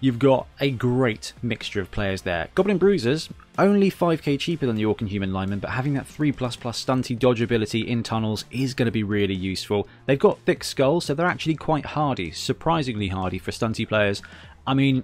You've 0.00 0.18
got 0.18 0.46
a 0.60 0.70
great 0.70 1.32
mixture 1.42 1.80
of 1.80 1.90
players 1.90 2.22
there. 2.22 2.48
Goblin 2.54 2.76
Bruisers, 2.76 3.30
only 3.58 3.90
5k 3.90 4.38
cheaper 4.38 4.66
than 4.66 4.76
the 4.76 4.84
Orc 4.84 5.00
and 5.00 5.08
Human 5.08 5.32
Lineman, 5.32 5.58
but 5.58 5.70
having 5.70 5.94
that 5.94 6.06
3 6.06 6.32
plus 6.32 6.56
stunty 6.56 7.18
dodge 7.18 7.40
ability 7.40 7.80
in 7.80 8.02
tunnels 8.02 8.44
is 8.50 8.74
going 8.74 8.86
to 8.86 8.92
be 8.92 9.02
really 9.02 9.34
useful. 9.34 9.88
They've 10.04 10.18
got 10.18 10.38
thick 10.40 10.64
skulls, 10.64 11.06
so 11.06 11.14
they're 11.14 11.26
actually 11.26 11.54
quite 11.54 11.86
hardy, 11.86 12.30
surprisingly 12.30 13.08
hardy 13.08 13.38
for 13.38 13.52
stunty 13.52 13.88
players. 13.88 14.20
I 14.66 14.74
mean, 14.74 15.02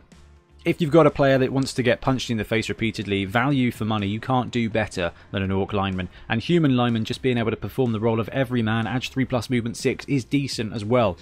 if 0.65 0.81
you've 0.81 0.93
got 0.93 1.07
a 1.07 1.11
player 1.11 1.39
that 1.39 1.53
wants 1.53 1.73
to 1.75 1.83
get 1.83 2.01
punched 2.01 2.31
in 2.31 2.37
the 2.37 2.45
face 2.45 2.69
repeatedly, 2.69 3.25
value 3.25 3.73
for 3.73 3.85
money, 3.85 4.07
you 4.07 4.21
can't 4.21 4.51
do 4.51 4.69
better 4.69 5.11
than 5.31 5.43
an 5.43 5.51
Orc 5.51 5.73
lineman. 5.73 6.09
And 6.29 6.41
Human 6.41 6.77
lineman 6.77 7.05
just 7.05 7.23
being 7.23 7.39
able 7.39 7.51
to 7.51 7.57
perform 7.57 7.93
the 7.93 8.01
role 8.01 8.21
of 8.21 8.29
every 8.29 8.63
man, 8.63 8.87
edge 8.87 9.11
3 9.11 9.25
plus 9.25 9.49
movement 9.51 9.77
6 9.77 10.05
is 10.07 10.25
decent 10.25 10.73
as 10.73 10.85
well. 10.85 11.17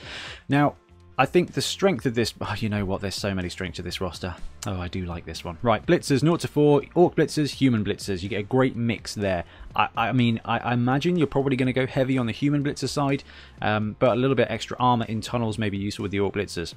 Now, 0.49 0.75
I 1.20 1.26
think 1.26 1.52
the 1.52 1.61
strength 1.61 2.06
of 2.06 2.14
this... 2.14 2.32
Oh, 2.40 2.55
you 2.56 2.70
know 2.70 2.87
what? 2.87 3.02
There's 3.02 3.14
so 3.14 3.34
many 3.34 3.50
strengths 3.50 3.76
to 3.76 3.82
this 3.82 4.00
roster. 4.00 4.37
Oh, 4.67 4.81
I 4.81 4.88
do 4.88 5.05
like 5.05 5.26
this 5.26 5.44
one. 5.44 5.58
Right, 5.61 5.84
Blitzers, 5.84 6.20
0 6.20 6.38
to 6.38 6.49
4. 6.49 6.82
Orc 6.94 7.14
Blitzers, 7.14 7.50
Human 7.50 7.84
Blitzers. 7.84 8.22
You 8.22 8.31
get 8.31 8.40
a 8.40 8.43
great 8.43 8.75
mix 8.75 9.14
there. 9.14 9.44
I, 9.76 9.88
I 9.94 10.12
mean, 10.12 10.40
I, 10.46 10.58
I, 10.61 10.72
imagine 10.72 11.17
you're 11.17 11.26
probably 11.26 11.56
going 11.56 11.67
to 11.67 11.75
go 11.75 11.87
heavy 11.87 12.17
on 12.17 12.25
the 12.25 12.32
Human 12.32 12.64
Blitzer 12.64 12.88
side, 12.88 13.22
um, 13.61 13.96
but 13.99 14.12
a 14.12 14.14
little 14.14 14.34
bit 14.34 14.50
extra 14.50 14.78
armor 14.81 15.05
in 15.05 15.20
tunnels 15.20 15.58
may 15.58 15.69
be 15.69 15.76
useful 15.76 16.05
with 16.05 16.12
the 16.12 16.20
Orc 16.20 16.32
Blitzers. 16.32 16.72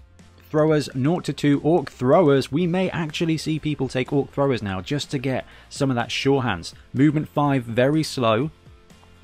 Throwers, 0.51 0.89
0 0.91 1.21
to 1.21 1.31
2 1.31 1.61
Orc 1.63 1.89
Throwers. 1.89 2.51
We 2.51 2.67
may 2.67 2.89
actually 2.89 3.37
see 3.37 3.59
people 3.59 3.87
take 3.87 4.11
Orc 4.11 4.29
Throwers 4.33 4.61
now 4.61 4.81
just 4.81 5.09
to 5.11 5.19
get 5.19 5.45
some 5.69 5.89
of 5.89 5.95
that 5.95 6.11
sure 6.11 6.41
hands. 6.41 6.75
Movement 6.91 7.29
5, 7.29 7.63
very 7.63 8.03
slow. 8.03 8.51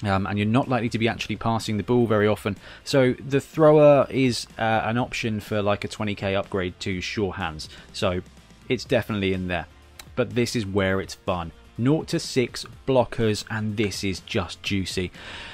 Um, 0.03 0.25
and 0.27 0.39
you're 0.39 0.47
not 0.47 0.69
likely 0.69 0.89
to 0.89 0.99
be 0.99 1.07
actually 1.07 1.35
passing 1.35 1.77
the 1.77 1.83
ball 1.83 2.07
very 2.07 2.27
often. 2.27 2.55
So 2.85 3.13
the 3.13 3.41
thrower 3.41 4.07
is 4.09 4.47
uh, 4.57 4.81
an 4.85 4.97
option 4.97 5.39
for 5.39 5.61
like 5.61 5.83
a 5.83 5.87
20k 5.87 6.37
upgrade 6.37 6.79
to 6.81 7.01
sure 7.01 7.33
hands. 7.33 7.67
So 7.91 8.21
it's 8.69 8.85
definitely 8.85 9.33
in 9.33 9.47
there. 9.47 9.65
But 10.15 10.31
this 10.31 10.55
is 10.55 10.65
where 10.65 11.01
it's 11.01 11.15
fun. 11.15 11.51
0 11.81 12.03
to 12.03 12.19
6 12.19 12.65
blockers, 12.87 13.45
and 13.49 13.77
this 13.77 14.03
is 14.03 14.19
just 14.21 14.61
juicy. 14.61 15.11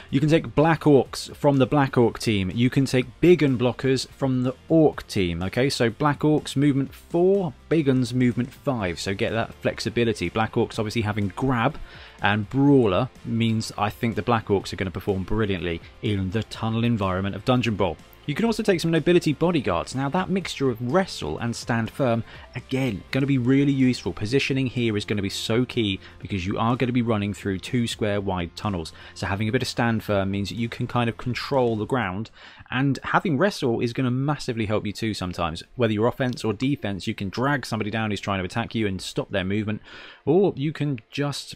You 0.09 0.19
can 0.19 0.29
take 0.29 0.55
Black 0.55 0.81
Orcs 0.81 1.35
from 1.35 1.57
the 1.57 1.65
Black 1.65 1.97
Orc 1.97 2.19
team. 2.19 2.51
You 2.53 2.69
can 2.69 2.85
take 2.85 3.05
Big 3.21 3.43
Un 3.43 3.57
blockers 3.57 4.07
from 4.09 4.43
the 4.43 4.53
Orc 4.69 5.05
team. 5.07 5.43
Okay, 5.43 5.69
so 5.69 5.89
Black 5.89 6.19
Orcs 6.19 6.55
movement 6.55 6.93
4, 6.93 7.53
Big 7.69 7.89
Uns 7.89 8.13
movement 8.13 8.51
5. 8.51 8.99
So 8.99 9.13
get 9.13 9.31
that 9.31 9.53
flexibility. 9.55 10.29
Black 10.29 10.53
Orcs 10.53 10.79
obviously 10.79 11.01
having 11.01 11.29
grab 11.29 11.77
and 12.21 12.49
Brawler 12.49 13.09
means 13.23 13.71
I 13.77 13.89
think 13.89 14.15
the 14.15 14.21
Black 14.21 14.47
Orcs 14.47 14.73
are 14.73 14.77
going 14.77 14.85
to 14.85 14.91
perform 14.91 15.23
brilliantly 15.23 15.81
in 16.01 16.31
the 16.31 16.43
tunnel 16.43 16.83
environment 16.83 17.35
of 17.35 17.45
Dungeon 17.45 17.75
Bowl. 17.75 17.97
You 18.27 18.33
can 18.33 18.45
also 18.45 18.63
take 18.63 18.81
some 18.81 18.89
Nobility 18.89 19.33
Bodyguards. 19.33 19.93
Now 19.93 20.09
that 20.09 20.31
mixture 20.31 20.71
of 20.71 20.81
Wrestle 20.81 21.37
and 21.37 21.55
Stand 21.55 21.91
Firm, 21.91 22.23
again, 22.55 23.03
going 23.11 23.21
to 23.21 23.27
be 23.27 23.37
really 23.37 23.71
useful. 23.71 24.13
Positioning 24.13 24.65
here 24.65 24.97
is 24.97 25.05
going 25.05 25.17
to 25.17 25.23
be 25.23 25.29
so 25.29 25.63
key 25.63 25.99
because 26.17 26.43
you 26.43 26.57
are 26.57 26.75
going 26.75 26.87
to 26.87 26.93
be 26.93 27.03
running 27.03 27.35
through 27.35 27.59
two 27.59 27.85
square 27.85 28.19
wide 28.19 28.55
tunnels. 28.55 28.93
So 29.13 29.27
having 29.27 29.47
a 29.47 29.51
bit 29.51 29.61
of 29.61 29.67
Stand 29.67 30.03
Firm 30.03 30.31
means 30.31 30.49
that 30.49 30.55
you 30.55 30.69
can 30.69 30.87
kind 30.87 31.07
of 31.07 31.17
control 31.17 31.75
the 31.75 31.85
ground 31.85 32.31
and 32.71 32.97
having 33.03 33.37
Wrestle 33.37 33.79
is 33.79 33.93
going 33.93 34.05
to 34.05 34.11
massively 34.11 34.65
help 34.65 34.87
you 34.87 34.91
too 34.91 35.13
sometimes. 35.13 35.61
Whether 35.75 35.93
you're 35.93 36.07
offense 36.07 36.43
or 36.43 36.51
defense, 36.51 37.05
you 37.05 37.13
can 37.13 37.29
drag 37.29 37.63
somebody 37.63 37.91
down 37.91 38.09
who's 38.09 38.19
trying 38.19 38.39
to 38.39 38.45
attack 38.45 38.73
you 38.73 38.87
and 38.87 38.99
stop 38.99 39.29
their 39.29 39.45
movement, 39.45 39.81
or 40.25 40.51
you 40.55 40.73
can 40.73 40.99
just 41.11 41.55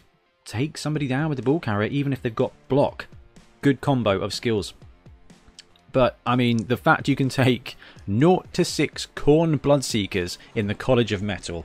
take 0.50 0.76
somebody 0.76 1.06
down 1.06 1.28
with 1.28 1.36
the 1.36 1.42
ball 1.42 1.60
carrier 1.60 1.88
even 1.90 2.12
if 2.12 2.20
they've 2.20 2.34
got 2.34 2.52
block. 2.68 3.06
Good 3.62 3.80
combo 3.80 4.18
of 4.20 4.34
skills. 4.34 4.74
But, 5.92 6.18
I 6.26 6.36
mean, 6.36 6.66
the 6.66 6.76
fact 6.76 7.08
you 7.08 7.16
can 7.16 7.28
take 7.28 7.76
0 8.06 8.44
to 8.52 8.64
6 8.64 9.08
Khorne 9.14 9.60
Bloodseekers 9.60 10.38
in 10.54 10.66
the 10.66 10.74
College 10.74 11.12
of 11.12 11.22
Metal 11.22 11.64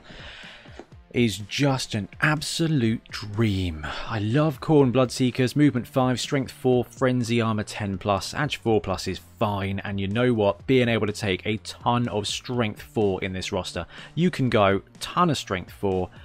is 1.12 1.38
just 1.38 1.94
an 1.94 2.08
absolute 2.20 3.02
dream. 3.08 3.86
I 4.06 4.18
love 4.18 4.60
Khorne 4.60 4.92
Bloodseekers, 4.92 5.56
movement 5.56 5.88
5, 5.88 6.20
strength 6.20 6.50
4, 6.52 6.84
frenzy 6.84 7.40
armor 7.40 7.62
10 7.62 7.98
plus, 7.98 8.34
edge 8.34 8.58
4 8.58 8.80
plus 8.80 9.08
is 9.08 9.20
fine, 9.38 9.80
and 9.82 9.98
you 9.98 10.08
know 10.08 10.34
what? 10.34 10.66
Being 10.66 10.88
able 10.88 11.06
to 11.06 11.12
take 11.12 11.46
a 11.46 11.56
ton 11.58 12.06
of 12.08 12.26
strength 12.26 12.82
4 12.82 13.24
in 13.24 13.32
this 13.32 13.50
roster, 13.50 13.86
you 14.14 14.30
can 14.30 14.50
go 14.50 14.82
ton 15.00 15.30
of 15.30 15.38
strength 15.38 15.72
4, 15.72 16.10
uh, 16.12 16.18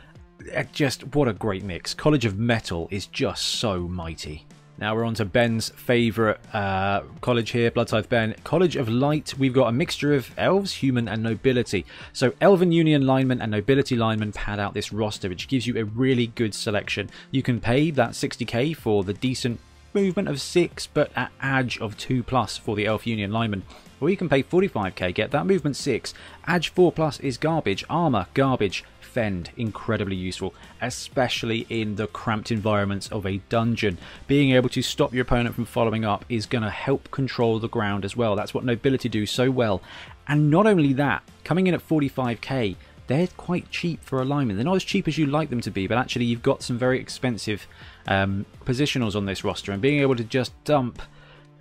just 0.71 1.15
what 1.15 1.27
a 1.27 1.33
great 1.33 1.63
mix. 1.63 1.93
College 1.93 2.25
of 2.25 2.37
Metal 2.37 2.87
is 2.91 3.05
just 3.07 3.43
so 3.43 3.87
mighty. 3.87 4.45
Now 4.81 4.95
we're 4.95 5.05
on 5.05 5.13
to 5.15 5.25
Ben's 5.25 5.69
favourite 5.69 6.39
uh, 6.55 7.03
college 7.21 7.51
here, 7.51 7.69
Bloodscythe 7.69 8.09
Ben. 8.09 8.33
College 8.43 8.75
of 8.75 8.89
Light, 8.89 9.37
we've 9.37 9.53
got 9.53 9.67
a 9.67 9.71
mixture 9.71 10.15
of 10.15 10.31
elves, 10.39 10.73
human 10.73 11.07
and 11.07 11.21
nobility. 11.21 11.85
So 12.13 12.33
Elven 12.41 12.71
Union 12.71 13.05
linemen 13.05 13.41
and 13.41 13.51
nobility 13.51 13.95
linemen 13.95 14.31
pad 14.31 14.59
out 14.59 14.73
this 14.73 14.91
roster, 14.91 15.29
which 15.29 15.47
gives 15.47 15.67
you 15.67 15.77
a 15.77 15.85
really 15.85 16.27
good 16.27 16.55
selection. 16.55 17.11
You 17.29 17.43
can 17.43 17.59
pay 17.59 17.91
that 17.91 18.11
60k 18.11 18.75
for 18.75 19.03
the 19.03 19.13
decent 19.13 19.59
movement 19.93 20.29
of 20.29 20.41
6, 20.41 20.87
but 20.87 21.11
at 21.15 21.31
Edge 21.43 21.79
of 21.79 21.95
2 21.97 22.23
plus 22.23 22.57
for 22.57 22.75
the 22.75 22.87
Elf 22.87 23.05
Union 23.05 23.31
lineman. 23.31 23.63
Or 23.99 24.09
you 24.09 24.17
can 24.17 24.29
pay 24.29 24.41
45k, 24.41 25.13
get 25.13 25.29
that 25.29 25.45
movement 25.45 25.75
6. 25.75 26.13
Edge 26.47 26.69
4 26.69 26.91
plus 26.91 27.19
is 27.19 27.37
garbage, 27.37 27.85
armor, 27.87 28.25
garbage, 28.33 28.83
fend, 29.11 29.51
incredibly 29.57 30.15
useful, 30.15 30.53
especially 30.81 31.65
in 31.69 31.95
the 31.95 32.07
cramped 32.07 32.51
environments 32.51 33.09
of 33.09 33.25
a 33.25 33.37
dungeon. 33.49 33.97
Being 34.27 34.51
able 34.51 34.69
to 34.69 34.81
stop 34.81 35.13
your 35.13 35.23
opponent 35.23 35.55
from 35.55 35.65
following 35.65 36.05
up 36.05 36.23
is 36.29 36.45
going 36.45 36.63
to 36.63 36.69
help 36.69 37.11
control 37.11 37.59
the 37.59 37.67
ground 37.67 38.05
as 38.05 38.15
well. 38.15 38.35
That's 38.35 38.53
what 38.53 38.63
Nobility 38.63 39.09
do 39.09 39.25
so 39.25 39.51
well. 39.51 39.81
And 40.27 40.49
not 40.49 40.65
only 40.65 40.93
that, 40.93 41.23
coming 41.43 41.67
in 41.67 41.73
at 41.73 41.87
45k, 41.87 42.75
they're 43.07 43.27
quite 43.35 43.69
cheap 43.69 44.01
for 44.01 44.21
alignment. 44.21 44.57
They're 44.57 44.63
not 44.65 44.77
as 44.77 44.83
cheap 44.85 45.07
as 45.07 45.17
you 45.17 45.25
like 45.25 45.49
them 45.49 45.61
to 45.61 45.71
be, 45.71 45.87
but 45.87 45.97
actually 45.97 46.25
you've 46.25 46.41
got 46.41 46.63
some 46.63 46.77
very 46.77 46.99
expensive 46.99 47.67
um, 48.07 48.45
positionals 48.65 49.15
on 49.15 49.25
this 49.25 49.43
roster, 49.43 49.73
and 49.73 49.81
being 49.81 49.99
able 49.99 50.15
to 50.15 50.23
just 50.23 50.51
dump 50.63 51.01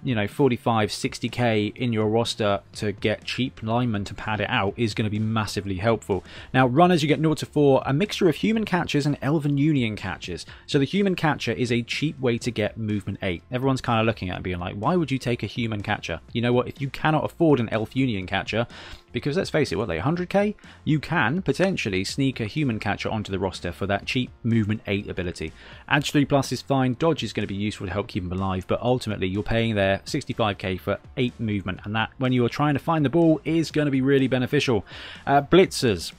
you 0.02 0.14
know 0.14 0.26
45 0.26 0.88
60k 0.88 1.76
in 1.76 1.92
your 1.92 2.08
roster 2.08 2.60
to 2.74 2.92
get 2.92 3.24
cheap 3.24 3.62
linemen 3.62 4.04
to 4.04 4.14
pad 4.14 4.40
it 4.40 4.48
out 4.50 4.74
is 4.76 4.94
going 4.94 5.04
to 5.04 5.10
be 5.10 5.18
massively 5.18 5.76
helpful. 5.76 6.24
Now 6.54 6.66
runners 6.66 7.02
you 7.02 7.08
get 7.08 7.20
0 7.20 7.34
to 7.34 7.46
4 7.46 7.82
a 7.86 7.92
mixture 7.92 8.28
of 8.28 8.36
human 8.36 8.64
catchers 8.64 9.06
and 9.06 9.18
elven 9.22 9.58
union 9.58 9.96
catchers. 9.96 10.46
So 10.66 10.78
the 10.78 10.84
human 10.84 11.14
catcher 11.14 11.52
is 11.52 11.70
a 11.70 11.82
cheap 11.82 12.18
way 12.20 12.38
to 12.38 12.50
get 12.50 12.78
movement 12.78 13.18
8 13.22 13.42
everyone's 13.50 13.80
kind 13.80 14.00
of 14.00 14.06
looking 14.06 14.30
at 14.30 14.38
it 14.38 14.42
being 14.42 14.58
like 14.58 14.76
why 14.76 14.96
would 14.96 15.10
you 15.10 15.18
take 15.18 15.42
a 15.42 15.46
human 15.46 15.82
catcher? 15.82 16.20
You 16.32 16.42
know 16.42 16.52
what? 16.52 16.68
If 16.68 16.80
you 16.80 16.88
cannot 16.90 17.24
afford 17.24 17.60
an 17.60 17.68
elf 17.70 17.94
union 17.94 18.26
catcher 18.26 18.66
because 19.12 19.36
let's 19.36 19.50
face 19.50 19.72
it, 19.72 19.76
what 19.76 19.84
are 19.84 19.86
they 19.86 19.98
100k? 19.98 20.54
You 20.84 21.00
can 21.00 21.42
potentially 21.42 22.04
sneak 22.04 22.40
a 22.40 22.44
human 22.44 22.78
catcher 22.78 23.08
onto 23.08 23.32
the 23.32 23.38
roster 23.38 23.72
for 23.72 23.86
that 23.86 24.06
cheap 24.06 24.30
movement 24.42 24.82
8 24.86 25.08
ability. 25.08 25.52
Edge 25.88 26.12
3 26.12 26.24
plus 26.24 26.52
is 26.52 26.62
fine, 26.62 26.94
dodge 26.94 27.22
is 27.22 27.32
going 27.32 27.46
to 27.46 27.52
be 27.52 27.58
useful 27.58 27.86
to 27.86 27.92
help 27.92 28.08
keep 28.08 28.22
them 28.22 28.32
alive, 28.32 28.66
but 28.68 28.80
ultimately 28.80 29.26
you're 29.26 29.42
paying 29.42 29.74
there 29.90 30.02
65k 30.04 30.80
for 30.80 30.98
8 31.16 31.38
movement, 31.40 31.80
and 31.84 31.94
that 31.94 32.10
when 32.18 32.32
you're 32.32 32.48
trying 32.48 32.74
to 32.74 32.80
find 32.80 33.04
the 33.04 33.10
ball 33.10 33.40
is 33.44 33.70
going 33.70 33.86
to 33.86 33.90
be 33.90 34.00
really 34.00 34.28
beneficial. 34.28 34.84
Uh, 35.26 35.42
blitzers. 35.42 36.12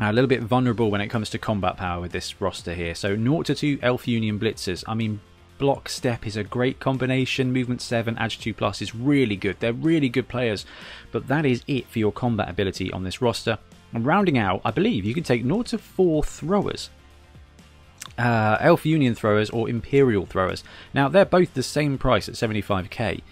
Are 0.00 0.10
a 0.10 0.12
little 0.12 0.28
bit 0.28 0.42
vulnerable 0.42 0.92
when 0.92 1.00
it 1.00 1.08
comes 1.08 1.28
to 1.30 1.38
combat 1.38 1.76
power 1.76 2.00
with 2.00 2.12
this 2.12 2.40
roster 2.40 2.72
here. 2.72 2.94
So 2.94 3.16
0 3.16 3.42
to 3.42 3.54
2 3.54 3.80
Elf 3.82 4.06
Union 4.06 4.38
Blitzers. 4.38 4.84
I 4.86 4.94
mean, 4.94 5.20
block 5.58 5.88
step 5.88 6.24
is 6.24 6.36
a 6.36 6.44
great 6.44 6.78
combination. 6.78 7.52
Movement 7.52 7.82
7, 7.82 8.16
Edge 8.16 8.38
2 8.38 8.54
Plus 8.54 8.80
is 8.80 8.94
really 8.94 9.34
good. 9.34 9.56
They're 9.58 9.72
really 9.72 10.08
good 10.08 10.28
players. 10.28 10.64
But 11.10 11.26
that 11.26 11.44
is 11.44 11.64
it 11.66 11.88
for 11.88 11.98
your 11.98 12.12
combat 12.12 12.48
ability 12.48 12.92
on 12.92 13.02
this 13.02 13.20
roster. 13.20 13.58
And 13.92 14.06
rounding 14.06 14.38
out, 14.38 14.60
I 14.64 14.70
believe 14.70 15.04
you 15.04 15.14
can 15.14 15.24
take 15.24 15.42
0 15.42 15.64
to 15.64 15.78
4 15.78 16.22
throwers. 16.22 16.90
Uh, 18.18 18.58
Elf 18.60 18.84
Union 18.84 19.14
throwers 19.14 19.48
or 19.50 19.68
Imperial 19.68 20.26
throwers. 20.26 20.64
Now, 20.92 21.08
they're 21.08 21.24
both 21.24 21.54
the 21.54 21.62
same 21.62 21.98
price 21.98 22.28
at 22.28 22.34
75k. 22.34 23.22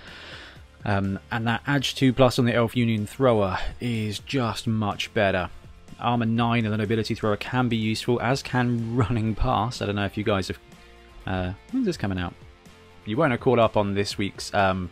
Um, 0.85 1.19
and 1.33 1.47
that 1.49 1.63
Edge 1.67 1.97
2 1.97 2.13
Plus 2.13 2.39
on 2.39 2.45
the 2.45 2.55
Elf 2.55 2.77
Union 2.77 3.07
thrower 3.07 3.59
is 3.81 4.21
just 4.21 4.69
much 4.69 5.13
better. 5.13 5.51
Armor 5.99 6.27
9 6.27 6.65
and 6.65 6.73
the 6.73 6.79
Nobility 6.79 7.15
thrower 7.17 7.37
can 7.37 7.69
be 7.69 7.77
useful, 7.77 8.21
as 8.21 8.43
can 8.43 8.95
Running 9.09 9.35
Pass. 9.35 9.83
I 9.83 9.87
don't 9.87 9.97
know 9.97 10.05
if 10.05 10.17
you 10.17 10.23
guys 10.23 10.49
have 10.49 10.59
uh, 11.27 11.53
when's 11.73 11.87
this 11.87 11.97
coming 11.97 12.19
out? 12.19 12.35
You 13.05 13.17
won't 13.17 13.33
have 13.33 13.41
caught 13.41 13.59
up 13.59 13.77
on 13.77 13.95
this 13.95 14.17
week's 14.17 14.53
um, 14.55 14.91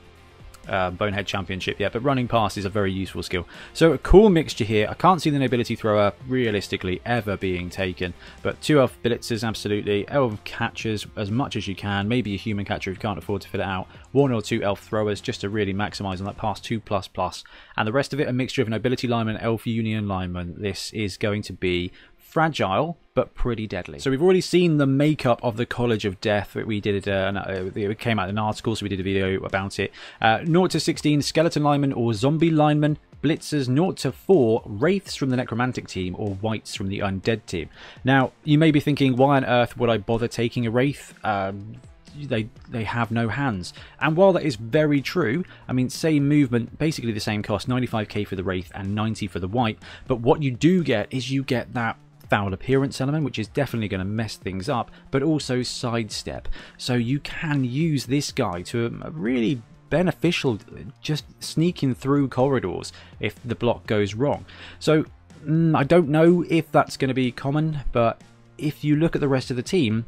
uh, 0.69 0.91
Bonehead 0.91 1.27
Championship 1.27 1.81
yet, 1.81 1.93
but 1.93 2.03
running 2.03 2.29
pass 2.29 2.57
is 2.57 2.65
a 2.65 2.69
very 2.69 2.93
useful 2.93 3.23
skill. 3.23 3.47
So 3.73 3.93
a 3.93 3.99
cool 3.99 4.31
mixture 4.31 4.65
here. 4.65 4.87
I 4.89 4.95
can't 4.95 5.21
see 5.21 5.31
the 5.31 5.39
Nobility 5.39 5.77
Thrower 5.77 6.13
realistically 6.27 7.01
ever 7.05 7.37
being 7.37 7.71
taken, 7.71 8.15
but 8.43 8.61
two 8.61 8.81
Elf 8.81 8.97
Blitzers 9.03 9.47
absolutely, 9.47 10.09
Elf 10.09 10.43
Catchers 10.45 11.07
as 11.17 11.31
much 11.31 11.57
as 11.57 11.69
you 11.69 11.75
can, 11.75 12.09
maybe 12.09 12.35
a 12.35 12.39
Human 12.39 12.65
Catcher 12.65 12.91
if 12.91 12.97
you 12.97 13.01
can't 13.01 13.19
afford 13.19 13.43
to 13.43 13.49
fit 13.49 13.61
it 13.61 13.67
out, 13.67 13.87
one 14.13 14.33
or 14.33 14.43
two 14.43 14.63
Elf 14.63 14.81
Throwers 14.81 15.21
just 15.21 15.41
to 15.43 15.49
really 15.49 15.75
maximise 15.75 16.19
on 16.19 16.25
that 16.25 16.37
pass 16.37 16.61
2++, 16.61 16.85
plus 16.85 17.09
plus, 17.09 17.45
and 17.77 17.87
the 17.87 17.93
rest 17.93 18.13
of 18.13 18.21
it 18.21 18.29
a 18.29 18.33
mixture 18.33 18.63
of 18.63 18.69
Nobility 18.69 19.07
Lineman, 19.07 19.37
Elf 19.39 19.67
Union 19.67 20.09
Lineman. 20.09 20.55
This 20.59 20.93
is 20.93 21.17
going 21.17 21.43
to 21.43 21.53
be 21.53 21.93
fragile 22.35 22.99
but 23.15 23.33
pretty 23.37 23.65
deadly. 23.65 24.01
So 24.01 24.11
we've 24.11 24.21
already 24.21 24.41
seen 24.41 24.79
the 24.79 24.89
makeup 24.89 25.39
of 25.45 25.57
the 25.57 25.65
College 25.65 26.05
of 26.05 26.21
Death. 26.21 26.57
We 26.57 26.81
did 26.81 26.97
it, 26.97 27.09
uh, 27.09 27.71
it 27.77 27.99
came 28.01 28.19
out 28.19 28.25
in 28.29 28.31
an 28.31 28.39
article, 28.41 28.75
so 28.75 28.83
we 28.83 28.89
did 28.89 28.99
a 28.99 29.05
video 29.05 29.41
about 29.45 29.79
it. 29.79 29.93
Uh, 30.21 30.45
0 30.45 30.67
to 30.67 30.81
16 30.81 31.23
Skeleton 31.23 31.63
Lineman 31.63 31.93
or 31.93 32.13
Zombie 32.13 32.51
Lineman. 32.51 32.99
Blitzers 33.23 33.67
0 33.67 33.93
to 33.93 34.11
4 34.11 34.63
Wraiths 34.67 35.15
from 35.15 35.31
the 35.31 35.37
Necromantic 35.37 35.87
team 35.87 36.17
or 36.19 36.37
Wights 36.43 36.75
from 36.75 36.89
the 36.89 36.99
Undead 36.99 37.47
team. 37.47 37.69
Now, 38.03 38.33
you 38.43 38.59
may 38.59 38.73
be 38.73 38.81
thinking, 38.81 39.15
why 39.15 39.37
on 39.37 39.45
earth 39.45 39.77
would 39.77 39.89
I 39.89 39.99
bother 39.99 40.27
taking 40.27 40.67
a 40.67 40.73
Wraith? 40.73 41.15
Um, 41.23 41.77
they 42.17 42.49
they 42.69 42.85
have 42.85 43.11
no 43.11 43.29
hands. 43.29 43.73
And 44.01 44.17
while 44.17 44.33
that 44.33 44.43
is 44.43 44.57
very 44.57 45.01
true, 45.01 45.45
I 45.69 45.73
mean, 45.73 45.89
same 45.89 46.29
movement, 46.29 46.79
basically 46.79 47.13
the 47.13 47.21
same 47.21 47.43
cost, 47.43 47.69
95k 47.69 48.27
for 48.27 48.37
the 48.37 48.45
Wraith 48.45 48.71
and 48.75 48.95
90 48.95 49.27
for 49.29 49.39
the 49.39 49.49
Wight, 49.49 49.79
But 50.07 50.21
what 50.21 50.43
you 50.43 50.51
do 50.51 50.83
get 50.85 51.13
is 51.13 51.31
you 51.31 51.43
get 51.43 51.75
that 51.75 51.97
foul 52.35 52.53
appearance 52.53 53.01
element, 53.01 53.25
which 53.25 53.39
is 53.39 53.47
definitely 53.47 53.87
going 53.87 54.01
to 54.01 54.05
mess 54.05 54.35
things 54.35 54.69
up, 54.69 54.91
but 55.13 55.23
also 55.23 55.63
sidestep. 55.63 56.49
So 56.77 56.95
you 56.95 57.21
can 57.21 57.63
use 57.63 58.07
this 58.07 58.33
guy 58.33 58.63
to 58.63 58.87
um, 58.87 59.05
really 59.13 59.63
beneficial 59.89 60.59
just 61.01 61.25
sneaking 61.39 61.95
through 61.95 62.27
corridors 62.27 62.93
if 63.21 63.41
the 63.45 63.55
block 63.55 63.87
goes 63.87 64.15
wrong. 64.15 64.45
So 64.81 65.05
mm, 65.47 65.79
I 65.79 65.85
don't 65.85 66.09
know 66.09 66.45
if 66.51 66.73
that's 66.73 66.97
going 66.97 67.07
to 67.11 67.15
be 67.15 67.31
common, 67.31 67.83
but 67.93 68.21
if 68.59 68.83
you 68.83 68.97
look 68.97 69.15
at 69.15 69.21
the 69.21 69.29
rest 69.29 69.53
of 69.53 69.57
the 69.57 69.63
team, 69.63 70.05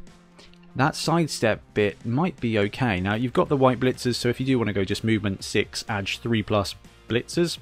that 0.75 0.97
sidestep 0.97 1.61
bit 1.73 2.05
might 2.05 2.37
be 2.41 2.59
okay. 2.59 2.99
Now 2.99 3.15
you've 3.15 3.31
got 3.31 3.47
the 3.47 3.55
wight 3.55 3.79
blitzers, 3.79 4.15
so 4.15 4.27
if 4.27 4.41
you 4.41 4.45
do 4.45 4.57
want 4.57 4.67
to 4.67 4.73
go 4.73 4.83
just 4.83 5.05
movement 5.05 5.45
6, 5.45 5.85
edge 5.87 6.19
3 6.19 6.43
plus 6.43 6.75
blitzers, 7.07 7.57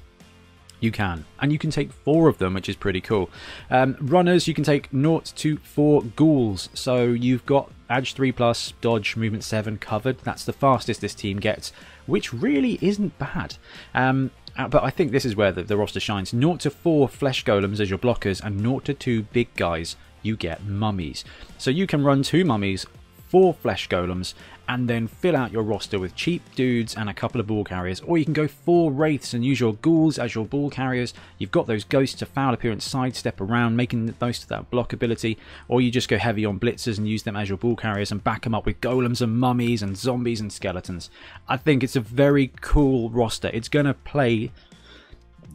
you 0.80 0.90
can. 0.90 1.24
And 1.40 1.52
you 1.52 1.58
can 1.58 1.70
take 1.70 1.92
four 1.92 2.28
of 2.28 2.38
them, 2.38 2.54
which 2.54 2.68
is 2.68 2.76
pretty 2.76 3.00
cool. 3.00 3.30
Um, 3.70 3.96
runners, 4.00 4.46
you 4.46 4.54
can 4.54 4.64
take 4.64 4.90
0 4.90 5.20
to 5.20 5.56
4 5.58 6.02
ghouls. 6.02 6.68
So 6.74 7.04
you've 7.04 7.46
got 7.46 7.70
Edge 7.88 8.14
3 8.14 8.32
plus, 8.32 8.72
Dodge, 8.80 9.16
Movement 9.16 9.44
7 9.44 9.78
covered. 9.78 10.18
That's 10.20 10.44
the 10.44 10.52
fastest 10.52 11.00
this 11.00 11.14
team 11.14 11.38
gets, 11.38 11.72
which 12.06 12.32
really 12.32 12.78
isn't 12.82 13.18
bad. 13.18 13.56
Um, 13.94 14.30
uh, 14.56 14.68
but 14.68 14.82
I 14.82 14.90
think 14.90 15.12
this 15.12 15.24
is 15.24 15.36
where 15.36 15.52
the, 15.52 15.62
the 15.62 15.76
roster 15.76 16.00
shines. 16.00 16.30
0 16.30 16.56
to 16.56 16.70
4 16.70 17.08
Flesh 17.08 17.44
Golems 17.44 17.80
as 17.80 17.90
your 17.90 17.98
blockers, 17.98 18.42
and 18.42 18.60
0 18.60 18.80
to 18.80 18.94
2 18.94 19.22
big 19.24 19.54
guys, 19.54 19.96
you 20.22 20.36
get 20.36 20.64
mummies. 20.64 21.24
So 21.58 21.70
you 21.70 21.86
can 21.86 22.04
run 22.04 22.22
two 22.22 22.44
mummies, 22.44 22.86
four 23.28 23.54
Flesh 23.54 23.88
Golems, 23.88 24.34
and 24.68 24.88
then 24.88 25.06
fill 25.06 25.36
out 25.36 25.52
your 25.52 25.62
roster 25.62 25.98
with 25.98 26.14
cheap 26.14 26.42
dudes 26.54 26.94
and 26.94 27.08
a 27.08 27.14
couple 27.14 27.40
of 27.40 27.46
ball 27.46 27.64
carriers. 27.64 28.00
Or 28.00 28.18
you 28.18 28.24
can 28.24 28.34
go 28.34 28.48
four 28.48 28.90
wraiths 28.90 29.32
and 29.32 29.44
use 29.44 29.60
your 29.60 29.74
ghouls 29.74 30.18
as 30.18 30.34
your 30.34 30.44
ball 30.44 30.70
carriers. 30.70 31.14
You've 31.38 31.50
got 31.50 31.66
those 31.66 31.84
ghosts 31.84 32.18
to 32.18 32.26
foul 32.26 32.54
appearance 32.54 32.84
sidestep 32.84 33.40
around, 33.40 33.76
making 33.76 34.06
the 34.06 34.14
most 34.20 34.42
of 34.42 34.48
that 34.48 34.70
block 34.70 34.92
ability. 34.92 35.38
Or 35.68 35.80
you 35.80 35.90
just 35.90 36.08
go 36.08 36.18
heavy 36.18 36.44
on 36.44 36.58
blitzers 36.58 36.98
and 36.98 37.08
use 37.08 37.22
them 37.22 37.36
as 37.36 37.48
your 37.48 37.58
ball 37.58 37.76
carriers 37.76 38.10
and 38.10 38.22
back 38.22 38.42
them 38.42 38.54
up 38.54 38.66
with 38.66 38.80
golems 38.80 39.20
and 39.20 39.38
mummies 39.38 39.82
and 39.82 39.96
zombies 39.96 40.40
and 40.40 40.52
skeletons. 40.52 41.10
I 41.48 41.56
think 41.56 41.84
it's 41.84 41.96
a 41.96 42.00
very 42.00 42.52
cool 42.60 43.10
roster. 43.10 43.50
It's 43.52 43.68
going 43.68 43.86
to 43.86 43.94
play 43.94 44.50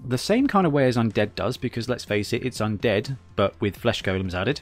the 0.08 0.18
same 0.18 0.48
kind 0.48 0.66
of 0.66 0.74
way 0.74 0.88
as 0.88 0.98
Undead 0.98 1.36
does, 1.36 1.58
because 1.58 1.88
let's 1.88 2.06
face 2.06 2.34
it, 2.34 2.44
it's 2.44 2.60
Undead, 2.60 3.18
but 3.36 3.60
with 3.62 3.78
flesh 3.78 4.02
golems 4.04 4.34
added 4.34 4.62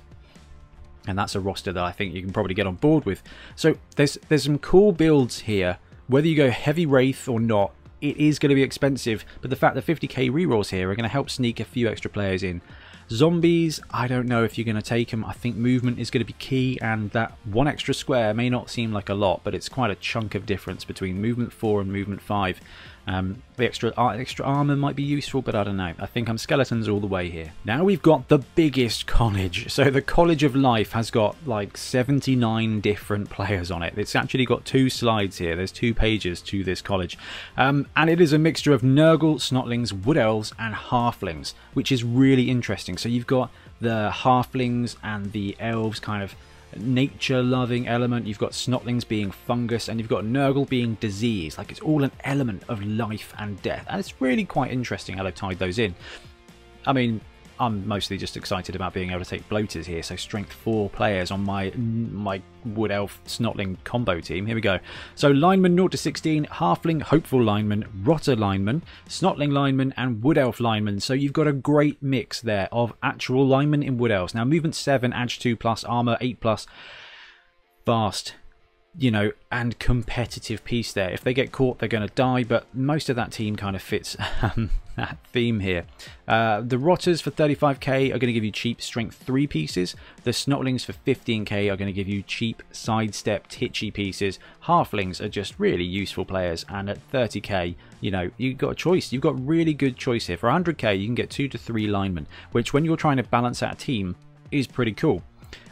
and 1.08 1.18
that's 1.18 1.36
a 1.36 1.40
roster 1.40 1.72
that 1.74 1.84
I 1.84 1.92
think 1.92 2.14
you 2.14 2.22
can 2.22 2.32
probably 2.34 2.54
get 2.54 2.68
on 2.68 2.76
board 2.76 3.06
with. 3.06 3.24
So 3.56 3.78
there's 3.96 4.18
there's 4.28 4.44
some 4.44 4.60
cool 4.60 4.92
builds 4.92 5.42
here. 5.42 5.78
Whether 6.08 6.28
you 6.28 6.36
go 6.36 6.50
heavy 6.50 6.86
Wraith 6.86 7.28
or 7.28 7.40
not, 7.40 7.72
it 8.02 8.18
is 8.18 8.40
going 8.40 8.50
to 8.50 8.56
be 8.56 8.64
expensive, 8.64 9.26
but 9.42 9.50
the 9.50 9.56
fact 9.56 9.76
that 9.76 9.86
50k 9.86 10.32
rerolls 10.32 10.70
here 10.70 10.90
are 10.90 10.96
going 10.96 11.04
to 11.04 11.10
help 11.10 11.30
sneak 11.30 11.60
a 11.60 11.66
few 11.66 11.88
extra 11.88 12.10
players 12.10 12.44
in. 12.44 12.62
Zombies, 13.12 13.80
I 13.90 14.08
don't 14.08 14.28
know 14.28 14.44
if 14.44 14.56
you're 14.56 14.66
going 14.66 14.76
to 14.76 14.84
take 14.84 15.10
them. 15.10 15.26
I 15.26 15.34
think 15.34 15.56
movement 15.56 15.98
is 15.98 16.12
going 16.12 16.22
to 16.22 16.26
be 16.26 16.34
key, 16.34 16.78
and 16.80 17.10
that 17.12 17.34
one 17.44 17.68
extra 17.68 17.94
square 17.94 18.36
may 18.36 18.52
not 18.52 18.70
seem 18.70 18.94
like 18.94 19.10
a 19.10 19.16
lot, 19.16 19.42
but 19.44 19.56
it's 19.56 19.68
quite 19.68 19.90
a 19.90 19.96
chunk 19.96 20.36
of 20.36 20.46
difference 20.46 20.86
between 20.86 21.20
movement 21.20 21.52
4 21.52 21.82
and 21.82 21.92
movement 21.92 22.22
5. 22.22 22.62
Um, 23.10 23.42
the 23.58 23.66
extra 23.66 23.92
uh, 23.98 24.10
extra 24.10 24.46
armor 24.46 24.76
might 24.76 24.96
be 24.96 25.02
useful, 25.02 25.42
but 25.42 25.56
I 25.56 25.64
don't 25.64 25.78
know. 25.78 25.94
I 25.98 26.06
think 26.06 26.30
I'm 26.30 26.38
skeletons 26.38 26.88
all 26.88 27.00
the 27.00 27.08
way 27.08 27.32
here. 27.32 27.54
Now 27.66 27.84
we've 27.84 28.04
got 28.04 28.28
the 28.28 28.38
biggest 28.38 29.08
college. 29.08 29.72
So 29.72 29.90
the 29.90 30.04
College 30.04 30.44
of 30.44 30.56
Life 30.56 30.92
has 30.92 31.10
got 31.10 31.36
like 31.48 31.76
79 31.76 32.82
different 32.82 33.30
players 33.32 33.72
on 33.72 33.82
it. 33.82 33.96
It's 33.98 34.16
actually 34.16 34.46
got 34.46 34.64
two 34.64 34.92
slides 34.92 35.40
here. 35.40 35.56
There's 35.56 35.72
two 35.72 35.96
pages 35.96 36.40
to 36.44 36.64
this 36.64 36.84
college. 36.84 37.18
Um, 37.58 37.88
and 37.98 38.12
it 38.12 38.22
is 38.22 38.32
a 38.32 38.38
mixture 38.38 38.74
of 38.74 38.84
Nurgle, 38.84 39.38
Snotlings, 39.38 39.92
Wood 39.92 40.18
Elves, 40.18 40.54
and 40.60 40.76
Halflings, 40.76 41.54
which 41.74 41.92
is 41.92 42.04
really 42.04 42.52
interesting. 42.52 42.96
So 42.96 43.10
you've 43.10 43.26
got 43.26 43.50
the 43.82 44.12
Halflings 44.14 44.98
and 45.02 45.32
the 45.32 45.56
Elves 45.60 46.00
kind 46.00 46.22
of 46.22 46.36
nature 46.78 47.42
loving 47.42 47.88
element, 47.88 48.28
you've 48.28 48.40
got 48.40 48.52
snotlings 48.52 49.08
being 49.08 49.32
fungus, 49.32 49.88
and 49.88 50.00
you've 50.00 50.10
got 50.10 50.24
Nurgle 50.24 50.68
being 50.68 50.96
disease. 50.96 51.58
Like 51.58 51.72
it's 51.72 51.80
all 51.82 52.04
an 52.04 52.12
element 52.24 52.64
of 52.68 52.84
life 52.84 53.34
and 53.38 53.62
death. 53.62 53.86
And 53.90 54.00
it's 54.00 54.22
really 54.22 54.46
quite 54.46 54.72
interesting 54.72 55.18
how 55.18 55.24
they've 55.24 55.34
tied 55.36 55.60
those 55.60 55.80
in. 55.80 55.96
I 56.86 56.94
mean, 56.94 57.22
I'm 57.60 57.88
mostly 57.88 58.18
just 58.18 58.38
excited 58.38 58.76
about 58.76 58.94
being 58.94 59.12
able 59.12 59.24
to 59.24 59.30
take 59.30 59.48
bloaters 59.50 59.86
here. 59.86 60.02
So 60.02 60.16
strength 60.16 60.54
4 60.54 60.90
players 60.90 61.32
on 61.32 61.44
my 61.44 61.72
my 61.72 62.42
Wood 62.66 62.92
Elf 62.92 63.22
Snotling 63.26 63.78
combo 63.84 64.20
team. 64.20 64.46
Here 64.46 64.56
we 64.56 64.62
go. 64.62 64.80
So 65.16 65.30
lineman 65.30 65.76
0 65.76 65.90
to 65.90 65.98
16, 65.98 66.46
Halfling 66.46 67.02
Hopeful 67.02 67.44
lineman, 67.44 67.86
Rotter 68.04 68.36
lineman, 68.36 68.84
Snotling 69.08 69.52
lineman, 69.52 69.94
and 69.98 70.24
Wood 70.24 70.38
Elf 70.38 70.60
lineman. 70.60 71.00
So 71.00 71.14
you've 71.14 71.34
got 71.34 71.48
a 71.48 71.54
great 71.54 72.02
mix 72.02 72.42
there 72.42 72.70
of 72.72 72.94
actual 73.04 73.46
linemen 73.46 73.84
in 73.84 73.98
Wood 73.98 74.12
Elves. 74.12 74.34
Now 74.34 74.46
movement 74.46 74.76
7, 74.76 75.14
Edge 75.14 75.40
2 75.40 75.56
plus, 75.56 75.84
armor 75.84 76.18
8 76.22 76.40
plus, 76.40 76.66
fast 77.86 78.36
you 78.98 79.12
know, 79.12 79.32
and 79.52 79.78
competitive 79.80 80.64
piece 80.64 80.94
there. 80.94 81.10
If 81.10 81.22
they 81.22 81.34
get 81.34 81.52
caught, 81.52 81.80
they're 81.80 81.90
going 81.90 82.08
to 82.08 82.14
die, 82.16 82.44
but 82.44 82.66
most 82.74 83.10
of 83.10 83.16
that 83.16 83.32
team 83.32 83.56
kind 83.56 83.76
of 83.76 83.82
fits 83.82 84.18
um, 84.42 84.72
that 84.96 85.18
theme 85.32 85.60
here. 85.60 85.86
Uh, 86.28 86.62
the 86.62 86.78
Rotters 86.78 87.22
for 87.22 87.32
35k 87.32 88.10
are 88.10 88.20
going 88.20 88.28
to 88.28 88.34
give 88.34 88.44
you 88.44 88.52
cheap 88.52 88.82
strength 88.82 89.16
3 89.18 89.48
pieces. 89.48 89.96
The 90.24 90.32
Snotlings 90.32 90.86
for 90.86 90.94
15k 90.94 91.72
are 91.72 91.78
going 91.78 91.88
to 91.88 91.94
give 91.94 92.08
you 92.08 92.22
cheap 92.24 92.64
sidestep 92.72 93.48
titchy 93.48 93.94
pieces. 93.94 94.40
Halflings 94.66 95.22
are 95.22 95.30
just 95.30 95.60
really 95.60 95.86
useful 95.86 96.26
players, 96.26 96.66
and 96.70 96.90
at 96.90 97.12
30k, 97.12 97.76
you 98.02 98.12
know, 98.12 98.30
you've 98.38 98.58
got 98.58 98.72
a 98.72 98.76
choice. 98.76 99.12
You've 99.12 99.22
got 99.22 99.48
really 99.48 99.74
good 99.74 99.98
choice 99.98 100.28
here. 100.28 100.38
For 100.38 100.50
100k, 100.50 101.00
you 101.00 101.06
can 101.06 101.16
get 101.16 101.30
2 101.30 101.48
to 101.50 101.58
3 101.58 101.88
linemen, 101.88 102.28
which 102.52 102.74
when 102.74 102.86
you're 102.86 102.98
trying 102.98 103.18
to 103.18 103.24
balance 103.24 103.64
out 103.64 103.74
a 103.74 103.78
team 103.78 104.16
is 104.52 104.68
pretty 104.68 104.94
cool. 104.94 105.24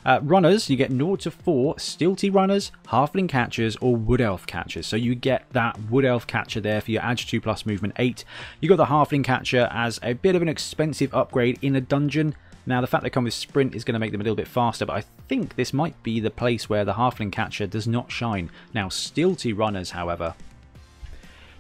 Uh, 0.08 0.22
runners, 0.24 0.70
you 0.70 0.78
get 0.78 0.90
0 0.90 1.18
to 1.18 1.30
4 1.30 1.76
Stilty 1.76 2.34
runners, 2.34 2.72
Halfling 2.88 3.28
catchers, 3.28 3.76
or 3.82 3.94
Wood 3.94 4.22
Elf 4.22 4.48
catchers. 4.48 4.88
So 4.88 4.96
you 4.96 5.16
get 5.16 5.46
that 5.52 5.78
Wood 5.90 6.06
Elf 6.06 6.26
catcher 6.26 6.62
there 6.62 6.80
for 6.80 6.92
your 6.92 7.06
Edge 7.06 7.28
2 7.28 7.42
plus 7.42 7.66
movement 7.66 7.94
8. 8.00 8.24
You 8.62 8.70
got 8.70 8.78
the 8.78 8.86
Halfling 8.86 9.26
catcher 9.26 9.68
as 9.70 10.00
a 10.02 10.14
bit 10.14 10.34
of 10.34 10.42
an 10.42 10.48
expensive 10.48 11.14
upgrade 11.14 11.60
in 11.62 11.76
a 11.76 11.82
dungeon. 11.82 12.36
Now, 12.66 12.80
the 12.80 12.88
fact 12.88 13.04
they 13.04 13.10
come 13.10 13.26
with 13.26 13.34
sprint 13.34 13.76
is 13.76 13.84
going 13.84 13.94
to 13.94 14.00
make 14.00 14.14
them 14.14 14.22
a 14.22 14.24
little 14.24 14.38
bit 14.38 14.48
faster, 14.48 14.86
but 14.86 14.96
I 14.96 15.04
think 15.28 15.58
this 15.58 15.74
might 15.74 16.02
be 16.04 16.22
the 16.22 16.32
place 16.32 16.70
where 16.70 16.86
the 16.86 16.94
Halfling 16.94 17.34
catcher 17.34 17.68
does 17.68 17.86
not 17.86 18.10
shine. 18.10 18.50
Now, 18.74 18.88
Stilty 18.88 19.58
runners, 19.58 19.92
however, 19.92 20.36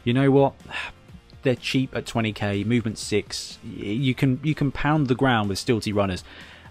you 0.05 0.13
know 0.13 0.31
what? 0.31 0.53
They're 1.43 1.55
cheap 1.55 1.95
at 1.95 2.05
20k, 2.05 2.65
movement 2.65 2.97
6. 2.97 3.59
You 3.63 4.15
can 4.15 4.39
you 4.43 4.55
can 4.55 4.71
pound 4.71 5.07
the 5.07 5.15
ground 5.15 5.47
with 5.49 5.59
Stilty 5.59 5.93
runners. 5.93 6.23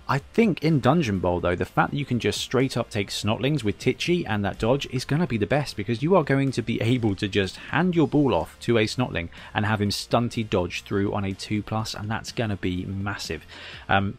I 0.08 0.18
think 0.18 0.62
in 0.62 0.78
Dungeon 0.78 1.18
Bowl, 1.18 1.40
though, 1.40 1.56
the 1.56 1.64
fact 1.64 1.90
that 1.90 1.96
you 1.96 2.04
can 2.04 2.20
just 2.20 2.40
straight 2.40 2.76
up 2.76 2.90
take 2.90 3.10
Snotlings 3.10 3.64
with 3.64 3.78
Titchy 3.78 4.24
and 4.24 4.44
that 4.44 4.58
dodge 4.58 4.86
is 4.92 5.04
going 5.04 5.20
to 5.20 5.26
be 5.26 5.36
the 5.36 5.46
best 5.46 5.76
because 5.76 6.00
you 6.00 6.14
are 6.14 6.22
going 6.22 6.52
to 6.52 6.62
be 6.62 6.80
able 6.80 7.16
to 7.16 7.26
just 7.26 7.56
hand 7.56 7.96
your 7.96 8.06
ball 8.06 8.34
off 8.34 8.56
to 8.60 8.78
a 8.78 8.84
Snotling 8.84 9.30
and 9.52 9.66
have 9.66 9.80
him 9.80 9.90
stunty 9.90 10.48
dodge 10.48 10.82
through 10.84 11.12
on 11.12 11.24
a 11.24 11.32
2 11.32 11.62
plus, 11.62 11.94
and 11.94 12.08
that's 12.08 12.30
going 12.30 12.50
to 12.50 12.56
be 12.56 12.84
massive. 12.84 13.44
Um, 13.88 14.18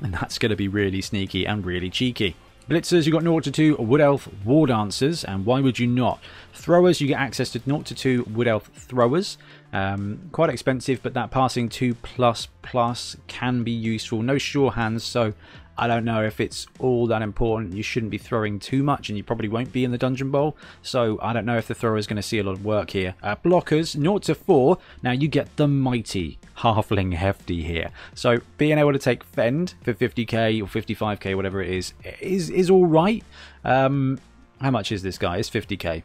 and 0.00 0.14
that's 0.14 0.38
going 0.38 0.50
to 0.50 0.56
be 0.56 0.68
really 0.68 1.00
sneaky 1.00 1.46
and 1.46 1.66
really 1.66 1.90
cheeky. 1.90 2.36
Blitzers, 2.68 3.06
you 3.06 3.12
got 3.12 3.22
0 3.22 3.40
to 3.40 3.50
2 3.50 3.76
Wood 3.76 4.02
Elf 4.02 4.28
War 4.44 4.66
Dancers, 4.66 5.24
and 5.24 5.46
why 5.46 5.60
would 5.60 5.78
you 5.78 5.86
not? 5.86 6.20
Throwers, 6.52 7.00
you 7.00 7.08
get 7.08 7.18
access 7.18 7.48
to 7.52 7.60
0 7.60 7.80
to 7.82 7.94
2 7.94 8.24
Wood 8.24 8.46
Elf 8.46 8.66
Throwers. 8.74 9.38
Um, 9.72 10.28
quite 10.32 10.50
expensive, 10.50 11.02
but 11.02 11.14
that 11.14 11.30
passing 11.30 11.70
2 11.70 11.94
plus 11.94 12.48
plus 12.60 13.16
can 13.26 13.64
be 13.64 13.70
useful. 13.70 14.22
No 14.22 14.36
sure 14.36 14.72
hands, 14.72 15.02
so 15.02 15.32
I 15.78 15.86
don't 15.86 16.04
know 16.04 16.24
if 16.24 16.40
it's 16.40 16.66
all 16.80 17.06
that 17.06 17.22
important. 17.22 17.72
You 17.72 17.84
shouldn't 17.84 18.10
be 18.10 18.18
throwing 18.18 18.58
too 18.58 18.82
much, 18.82 19.08
and 19.08 19.16
you 19.16 19.22
probably 19.22 19.48
won't 19.48 19.72
be 19.72 19.84
in 19.84 19.92
the 19.92 19.98
Dungeon 19.98 20.30
Bowl. 20.32 20.56
So 20.82 21.20
I 21.22 21.32
don't 21.32 21.46
know 21.46 21.56
if 21.56 21.68
the 21.68 21.74
thrower 21.74 21.96
is 21.96 22.08
going 22.08 22.16
to 22.16 22.22
see 22.22 22.38
a 22.38 22.42
lot 22.42 22.52
of 22.52 22.64
work 22.64 22.90
here. 22.90 23.14
Uh, 23.22 23.36
blockers, 23.36 23.98
0 23.98 24.18
to 24.18 24.34
4. 24.34 24.76
Now 25.04 25.12
you 25.12 25.28
get 25.28 25.56
the 25.56 25.68
mighty 25.68 26.38
Halfling 26.58 27.14
Hefty 27.14 27.62
here. 27.62 27.90
So 28.14 28.40
being 28.56 28.76
able 28.76 28.92
to 28.92 28.98
take 28.98 29.22
Fend 29.22 29.74
for 29.82 29.94
50k 29.94 30.60
or 30.60 30.66
55k, 30.66 31.36
whatever 31.36 31.62
it 31.62 31.70
is, 31.70 31.94
is, 32.20 32.50
is 32.50 32.70
all 32.70 32.86
right. 32.86 33.22
Um, 33.64 34.18
how 34.60 34.72
much 34.72 34.90
is 34.90 35.02
this 35.02 35.16
guy? 35.16 35.36
It's 35.36 35.48
50k. 35.48 36.02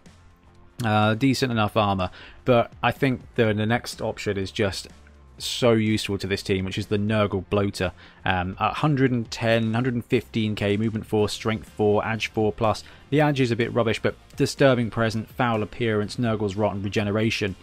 Uh, 0.83 1.13
decent 1.15 1.51
enough 1.51 1.77
armor, 1.77 2.09
but 2.45 2.71
I 2.81 2.91
think 2.91 3.21
the, 3.35 3.53
the 3.53 3.65
next 3.65 4.01
option 4.01 4.37
is 4.37 4.51
just 4.51 4.87
so 5.37 5.71
useful 5.73 6.17
to 6.17 6.27
this 6.27 6.43
team, 6.43 6.65
which 6.65 6.77
is 6.77 6.87
the 6.87 6.97
Nurgle 6.97 7.43
Bloater. 7.49 7.91
Um, 8.25 8.55
110, 8.55 9.73
115k 9.73 10.79
movement 10.79 11.05
4, 11.05 11.29
strength 11.29 11.69
4, 11.69 12.07
edge 12.07 12.27
4 12.31 12.51
plus. 12.53 12.83
The 13.09 13.21
edge 13.21 13.41
is 13.41 13.51
a 13.51 13.55
bit 13.55 13.73
rubbish, 13.73 13.99
but 14.01 14.15
disturbing 14.35 14.89
presence, 14.89 15.29
foul 15.31 15.63
appearance, 15.63 16.17
Nurgle's 16.17 16.55
rotten 16.55 16.83
regeneration. 16.83 17.55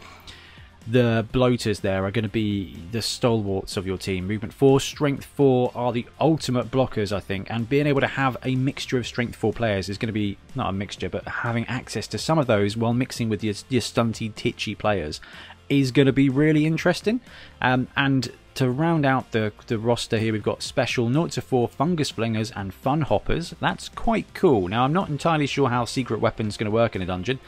The 0.86 1.26
bloaters 1.30 1.80
there 1.80 2.04
are 2.06 2.10
going 2.10 2.24
to 2.24 2.30
be 2.30 2.76
the 2.90 3.02
stalwarts 3.02 3.76
of 3.76 3.86
your 3.86 3.98
team. 3.98 4.26
Movement 4.26 4.54
4, 4.54 4.80
Strength 4.80 5.26
4 5.26 5.72
are 5.74 5.92
the 5.92 6.06
ultimate 6.18 6.70
blockers, 6.70 7.12
I 7.14 7.20
think. 7.20 7.50
And 7.50 7.68
being 7.68 7.86
able 7.86 8.00
to 8.00 8.06
have 8.06 8.36
a 8.44 8.56
mixture 8.56 8.96
of 8.96 9.06
Strength 9.06 9.36
4 9.36 9.52
players 9.52 9.88
is 9.88 9.98
going 9.98 10.08
to 10.08 10.12
be, 10.12 10.38
not 10.54 10.70
a 10.70 10.72
mixture, 10.72 11.10
but 11.10 11.28
having 11.28 11.66
access 11.66 12.06
to 12.08 12.18
some 12.18 12.38
of 12.38 12.46
those 12.46 12.76
while 12.76 12.94
mixing 12.94 13.28
with 13.28 13.44
your, 13.44 13.54
your 13.68 13.82
stunty, 13.82 14.34
titchy 14.34 14.76
players 14.76 15.20
is 15.70 15.92
going 15.92 16.06
to 16.06 16.12
be 16.12 16.28
really 16.28 16.66
interesting. 16.66 17.20
Um, 17.62 17.88
and 17.96 18.30
to 18.54 18.68
round 18.68 19.06
out 19.06 19.30
the, 19.30 19.52
the 19.68 19.78
roster 19.78 20.18
here, 20.18 20.32
we've 20.32 20.42
got 20.42 20.62
special 20.62 21.10
0 21.10 21.28
to 21.28 21.40
4 21.40 21.68
Fungus 21.68 22.12
Flingers 22.12 22.52
and 22.54 22.74
Fun-hoppas. 22.74 23.54
That's 23.60 23.88
quite 23.88 24.34
cool. 24.34 24.68
Now, 24.68 24.84
I'm 24.84 24.92
not 24.92 25.08
entirely 25.08 25.46
sure 25.46 25.70
how 25.70 25.86
secret 25.86 26.20
weapons 26.20 26.58
going 26.58 26.66
to 26.66 26.70
work 26.70 26.94
in 26.94 27.00
a 27.00 27.06
dungeon, 27.06 27.38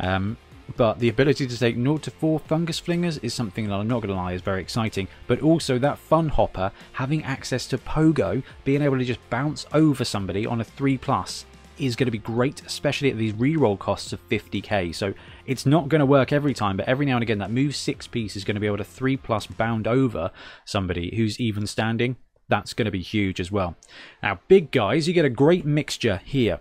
um, 0.00 0.38
but 0.76 1.00
the 1.00 1.08
ability 1.08 1.46
to 1.46 1.58
take 1.58 1.74
0 1.74 1.98
to 1.98 2.10
4 2.10 2.38
Fungus 2.38 2.80
Flingers 2.80 3.22
is 3.22 3.34
something 3.34 3.68
that 3.68 3.74
I'm 3.74 3.88
not 3.88 4.00
going 4.00 4.14
to 4.14 4.14
lie 4.14 4.32
is 4.32 4.40
very 4.40 4.62
exciting. 4.62 5.08
But 5.26 5.42
also 5.42 5.78
that 5.80 5.98
Fun-hoppa, 5.98 6.72
having 6.92 7.24
access 7.24 7.66
to 7.66 7.78
Pogo, 7.78 8.42
being 8.64 8.80
able 8.80 8.98
to 8.98 9.04
just 9.04 9.20
bounce 9.28 9.66
over 9.74 10.04
somebody 10.04 10.46
on 10.46 10.60
a 10.60 10.64
3 10.64 10.96
plus 10.98 11.44
is 11.78 11.96
going 11.96 12.06
to 12.06 12.12
be 12.12 12.18
great, 12.18 12.62
especially 12.64 13.10
at 13.10 13.18
these 13.18 13.32
reroll 13.32 13.78
costs 13.78 14.12
of 14.12 14.28
50k. 14.28 14.94
So 14.94 15.14
it's 15.46 15.66
not 15.66 15.88
going 15.88 16.00
to 16.00 16.06
work 16.06 16.32
every 16.32 16.54
time, 16.54 16.76
but 16.76 16.88
every 16.88 17.06
now 17.06 17.16
and 17.16 17.22
again 17.22 17.38
that 17.38 17.50
move 17.50 17.74
6 17.74 18.06
piece 18.08 18.36
is 18.36 18.44
going 18.44 18.54
to 18.54 18.60
be 18.60 18.66
able 18.66 18.78
to 18.78 18.84
3 18.84 19.16
plus 19.16 19.46
bound 19.46 19.86
over 19.86 20.30
somebody 20.64 21.14
who's 21.16 21.40
even 21.40 21.66
standing. 21.66 22.16
That's 22.48 22.74
going 22.74 22.86
to 22.86 22.92
be 22.92 23.02
huge 23.02 23.40
as 23.40 23.50
well. 23.50 23.76
Now, 24.22 24.40
big 24.48 24.70
guys, 24.70 25.08
you 25.08 25.14
get 25.14 25.24
a 25.24 25.30
great 25.30 25.64
mixture 25.64 26.20
here. 26.24 26.60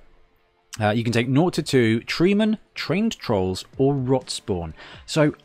Uh, 0.80 0.92
you 0.92 1.04
can 1.04 1.12
take 1.12 1.28
0 1.28 1.50
to 1.50 1.62
2 1.62 2.02
Treeman, 2.02 2.58
Trained 2.76 3.18
Trolls, 3.18 3.66
or 3.78 3.94
Rot 3.94 4.30
Spawn. 4.30 4.74
So 5.06 5.36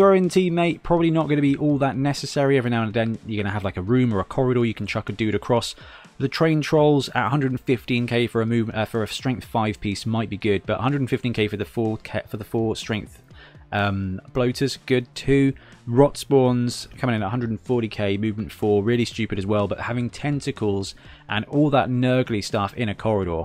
Throw-in 0.00 0.30
teammate, 0.30 0.82
probably 0.82 1.10
not 1.10 1.24
going 1.24 1.36
to 1.36 1.42
be 1.42 1.58
all 1.58 1.76
that 1.76 1.94
necessary. 1.94 2.56
Every 2.56 2.70
now 2.70 2.84
and 2.84 2.94
then 2.94 3.18
you're 3.26 3.36
going 3.36 3.44
to 3.44 3.52
have 3.52 3.64
like 3.64 3.76
a 3.76 3.82
room 3.82 4.14
or 4.14 4.20
a 4.20 4.24
corridor 4.24 4.64
you 4.64 4.72
can 4.72 4.86
chuck 4.86 5.10
a 5.10 5.12
dude 5.12 5.34
across. 5.34 5.74
The 6.16 6.26
train 6.26 6.62
trolls 6.62 7.10
at 7.10 7.30
115k 7.30 8.30
for 8.30 8.40
a 8.40 8.46
move 8.46 8.70
uh, 8.70 8.86
for 8.86 9.02
a 9.02 9.06
strength 9.06 9.44
five 9.44 9.78
piece 9.78 10.06
might 10.06 10.30
be 10.30 10.38
good, 10.38 10.64
but 10.64 10.80
115k 10.80 11.50
for 11.50 11.58
the 11.58 11.66
four 11.66 11.98
for 12.26 12.38
the 12.38 12.44
four 12.44 12.76
strength 12.76 13.22
um, 13.72 14.22
bloaters 14.32 14.78
good 14.86 15.14
too. 15.14 15.52
Rot 15.86 16.16
spawns 16.16 16.88
coming 16.96 17.16
in 17.16 17.22
at 17.22 17.30
140k, 17.30 18.18
movement 18.18 18.52
four, 18.52 18.82
really 18.82 19.04
stupid 19.04 19.38
as 19.38 19.44
well. 19.44 19.68
But 19.68 19.80
having 19.80 20.08
tentacles 20.08 20.94
and 21.28 21.44
all 21.44 21.68
that 21.68 21.90
nurgly 21.90 22.42
stuff 22.42 22.72
in 22.72 22.88
a 22.88 22.94
corridor, 22.94 23.44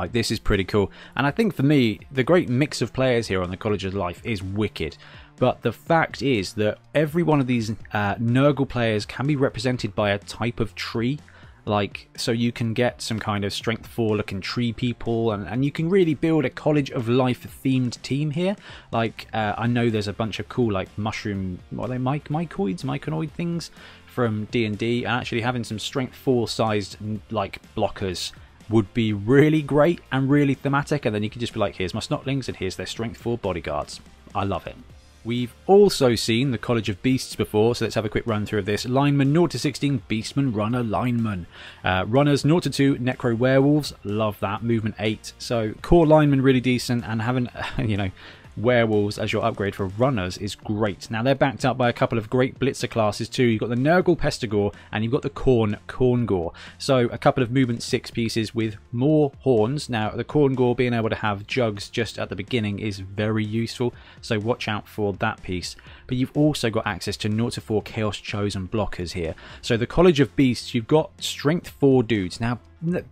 like 0.00 0.12
this 0.12 0.30
is 0.30 0.38
pretty 0.38 0.64
cool. 0.64 0.90
And 1.16 1.26
I 1.26 1.30
think 1.30 1.54
for 1.54 1.62
me, 1.62 2.00
the 2.10 2.24
great 2.24 2.48
mix 2.48 2.82
of 2.82 2.92
players 2.92 3.28
here 3.28 3.42
on 3.42 3.50
the 3.50 3.56
College 3.56 3.84
of 3.84 3.94
Life 3.94 4.20
is 4.24 4.42
wicked. 4.42 4.96
But 5.36 5.62
the 5.62 5.72
fact 5.72 6.22
is 6.22 6.54
that 6.54 6.78
every 6.94 7.22
one 7.22 7.40
of 7.40 7.46
these 7.46 7.70
uh, 7.92 8.14
Nurgle 8.16 8.68
players 8.68 9.04
can 9.04 9.26
be 9.26 9.36
represented 9.36 9.94
by 9.94 10.10
a 10.10 10.18
type 10.18 10.60
of 10.60 10.74
tree. 10.74 11.18
Like, 11.66 12.08
so 12.16 12.30
you 12.30 12.52
can 12.52 12.74
get 12.74 13.00
some 13.00 13.18
kind 13.18 13.42
of 13.42 13.52
strength 13.52 13.86
4 13.86 14.16
looking 14.16 14.42
tree 14.42 14.72
people, 14.72 15.32
and, 15.32 15.48
and 15.48 15.64
you 15.64 15.72
can 15.72 15.88
really 15.88 16.12
build 16.12 16.44
a 16.44 16.50
College 16.50 16.90
of 16.90 17.08
Life 17.08 17.46
themed 17.64 18.00
team 18.02 18.32
here. 18.32 18.54
Like, 18.92 19.28
uh, 19.32 19.54
I 19.56 19.66
know 19.66 19.88
there's 19.88 20.06
a 20.06 20.12
bunch 20.12 20.38
of 20.38 20.48
cool, 20.50 20.70
like, 20.70 20.88
mushroom, 20.98 21.60
what 21.70 21.86
are 21.86 21.94
they, 21.94 22.04
mycoids, 22.04 22.84
myconoid 22.84 23.30
things 23.30 23.70
from 24.04 24.44
D&D, 24.50 25.04
and 25.04 25.14
actually 25.14 25.40
having 25.40 25.64
some 25.64 25.78
strength 25.78 26.14
4 26.14 26.48
sized, 26.48 26.98
like, 27.30 27.62
blockers 27.74 28.32
would 28.68 28.92
be 28.94 29.12
really 29.12 29.62
great 29.62 30.00
and 30.10 30.30
really 30.30 30.54
thematic, 30.54 31.04
and 31.04 31.14
then 31.14 31.22
you 31.22 31.30
can 31.30 31.40
just 31.40 31.52
be 31.52 31.60
like, 31.60 31.76
here's 31.76 31.94
my 31.94 32.00
Snotlings, 32.00 32.48
and 32.48 32.56
here's 32.56 32.76
their 32.76 32.86
strength 32.86 33.20
for 33.20 33.38
bodyguards. 33.38 34.00
I 34.34 34.44
love 34.44 34.66
it. 34.66 34.76
We've 35.24 35.54
also 35.66 36.16
seen 36.16 36.50
the 36.50 36.58
College 36.58 36.90
of 36.90 37.02
Beasts 37.02 37.34
before, 37.34 37.74
so 37.74 37.86
let's 37.86 37.94
have 37.94 38.04
a 38.04 38.10
quick 38.10 38.26
run 38.26 38.44
through 38.44 38.58
of 38.58 38.66
this. 38.66 38.84
Lineman 38.84 39.32
0 39.32 39.46
to 39.46 39.58
16, 39.58 40.02
Beastman, 40.06 40.54
Runner, 40.54 40.82
Lineman. 40.82 41.46
Uh, 41.82 42.04
runners 42.06 42.42
0 42.42 42.60
to 42.60 42.70
2, 42.70 42.96
Necro 42.96 43.36
Werewolves, 43.36 43.94
love 44.04 44.38
that. 44.40 44.62
Movement 44.62 44.96
8. 44.98 45.32
So 45.38 45.72
core 45.80 46.06
lineman 46.06 46.42
really 46.42 46.60
decent, 46.60 47.04
and 47.06 47.22
having, 47.22 47.48
you 47.78 47.96
know, 47.96 48.10
werewolves 48.56 49.18
as 49.18 49.32
your 49.32 49.44
upgrade 49.44 49.74
for 49.74 49.86
runners 49.86 50.38
is 50.38 50.54
great. 50.54 51.10
Now 51.10 51.22
they're 51.22 51.34
backed 51.34 51.64
up 51.64 51.76
by 51.76 51.88
a 51.88 51.92
couple 51.92 52.18
of 52.18 52.30
great 52.30 52.58
blitzer 52.58 52.88
classes 52.88 53.28
too. 53.28 53.44
You've 53.44 53.60
got 53.60 53.70
the 53.70 53.76
Nurgle 53.76 54.16
Pestigor 54.16 54.74
and 54.92 55.02
you've 55.02 55.12
got 55.12 55.22
the 55.22 55.30
Khorne 55.30 55.78
Khorngor. 55.88 56.52
So 56.78 57.08
a 57.08 57.18
couple 57.18 57.42
of 57.42 57.50
movement 57.50 57.82
six 57.82 58.10
pieces 58.10 58.54
with 58.54 58.76
more 58.92 59.32
horns. 59.40 59.88
Now 59.88 60.10
the 60.10 60.24
Khorngor 60.24 60.76
being 60.76 60.94
able 60.94 61.10
to 61.10 61.16
have 61.16 61.46
jugs 61.46 61.88
just 61.88 62.18
at 62.18 62.28
the 62.28 62.36
beginning 62.36 62.78
is 62.78 63.00
very 63.00 63.44
useful. 63.44 63.94
So 64.20 64.38
watch 64.38 64.68
out 64.68 64.88
for 64.88 65.12
that 65.14 65.42
piece. 65.42 65.76
But 66.06 66.16
you've 66.16 66.36
also 66.36 66.70
got 66.70 66.86
access 66.86 67.16
to 67.18 67.30
0 67.30 67.50
to 67.50 67.60
4 67.60 67.82
Chaos 67.82 68.16
Chosen 68.16 68.68
blockers 68.68 69.12
here. 69.12 69.34
So 69.62 69.76
the 69.76 69.86
College 69.86 70.20
of 70.20 70.34
Beasts, 70.36 70.74
you've 70.74 70.86
got 70.86 71.10
Strength 71.22 71.68
4 71.68 72.02
dudes. 72.02 72.40
Now 72.40 72.58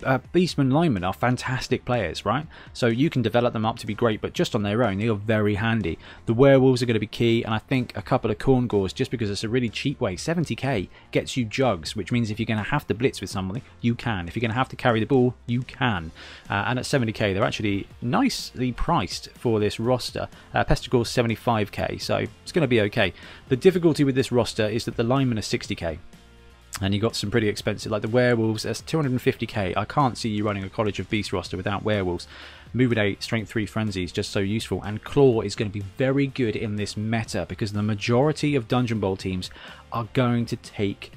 uh, 0.05 0.19
linemen 0.57 1.05
are 1.05 1.13
fantastic 1.13 1.85
players, 1.85 2.25
right? 2.25 2.47
So 2.73 2.87
you 2.87 3.11
can 3.11 3.23
develop 3.23 3.53
them 3.53 3.65
up 3.65 3.79
to 3.79 3.87
be 3.87 3.95
great, 3.95 4.21
but 4.21 4.33
just 4.33 4.55
on 4.55 4.63
their 4.63 4.85
own, 4.85 4.99
they 4.99 5.09
are 5.09 5.15
very 5.15 5.55
handy. 5.55 5.99
The 6.27 6.35
werewolves 6.35 6.83
are 6.83 6.87
going 6.87 6.95
to 6.95 7.01
be 7.01 7.07
key, 7.07 7.43
and 7.43 7.55
I 7.55 7.59
think 7.59 7.97
a 7.97 8.03
couple 8.03 8.31
of 8.31 8.39
Khorngors, 8.39 8.95
just 8.95 9.11
because 9.11 9.31
it's 9.31 9.45
a 9.45 9.49
really 9.49 9.69
cheap 9.69 10.01
way, 10.01 10.17
70k 10.17 10.89
gets 11.11 11.37
you 11.37 11.45
jugs, 11.45 11.97
which 11.97 12.13
means 12.13 12.31
if 12.31 12.39
you're 12.39 12.47
going 12.47 12.63
to 12.63 12.71
have 12.71 12.87
to 12.89 12.95
blitz 12.95 13.21
with 13.21 13.31
somebody, 13.31 13.63
you 13.81 13.95
can. 13.95 14.29
If 14.29 14.37
you're 14.37 14.41
going 14.41 14.51
to 14.51 14.57
have 14.57 14.69
to 14.71 14.77
carry 14.77 15.01
the 15.01 15.07
ball, 15.07 15.35
you 15.47 15.63
can. 15.63 16.11
Uh, 16.51 16.65
and 16.67 16.79
at 16.79 16.85
70k, 16.85 17.35
they're 17.35 17.45
actually 17.45 17.87
nicely 18.01 18.73
priced 18.73 19.31
for 19.31 19.61
this 19.61 19.81
roster. 19.81 20.29
Uh, 20.55 20.65
Pestigor's 20.65 21.09
75k, 21.09 22.01
so 22.01 22.17
it's 22.43 22.53
going 22.53 22.63
to 22.63 22.69
be 22.69 22.81
okay. 22.83 23.13
The 23.49 23.57
difficulty 23.57 24.05
with 24.05 24.15
this 24.15 24.33
roster 24.33 24.69
is 24.69 24.85
that 24.85 24.97
the 24.97 25.05
linemen 25.05 25.39
are 25.39 25.43
60k 25.43 25.99
and 26.81 26.95
you 26.95 27.01
got 27.01 27.15
some 27.15 27.31
pretty 27.31 27.49
expensive 27.49 27.93
like 27.93 28.01
the 28.01 28.09
werewolves 28.09 28.63
that's 28.63 28.81
250k 28.81 29.77
i 29.77 29.85
can't 29.85 30.17
see 30.17 30.31
you 30.31 30.43
running 30.43 30.65
a 30.65 30.71
college 30.71 30.99
of 30.99 31.11
beast 31.11 31.31
roster 31.31 31.57
without 31.57 31.83
werewolves. 31.83 32.27
Move 32.75 32.89
movement 32.89 33.07
8 33.07 33.23
strength 33.23 33.51
3 33.51 33.67
frenzy 33.67 34.03
is 34.03 34.13
just 34.13 34.31
so 34.31 34.41
useful. 34.41 34.83
And 34.83 35.05
claw 35.05 35.43
is 35.43 35.55
going 35.55 35.71
to 35.71 35.79
be 35.79 35.85
very 35.99 36.27
good 36.27 36.57
in 36.57 36.77
this 36.77 36.97
meta 36.97 37.45
because 37.47 37.73
the 37.73 37.83
majority 37.83 38.55
of 38.55 38.67
dungeon 38.67 38.99
bowl 38.99 39.17
teams 39.17 39.51
are 39.93 40.09
going 40.15 40.47
to 40.47 40.57
take 40.57 41.13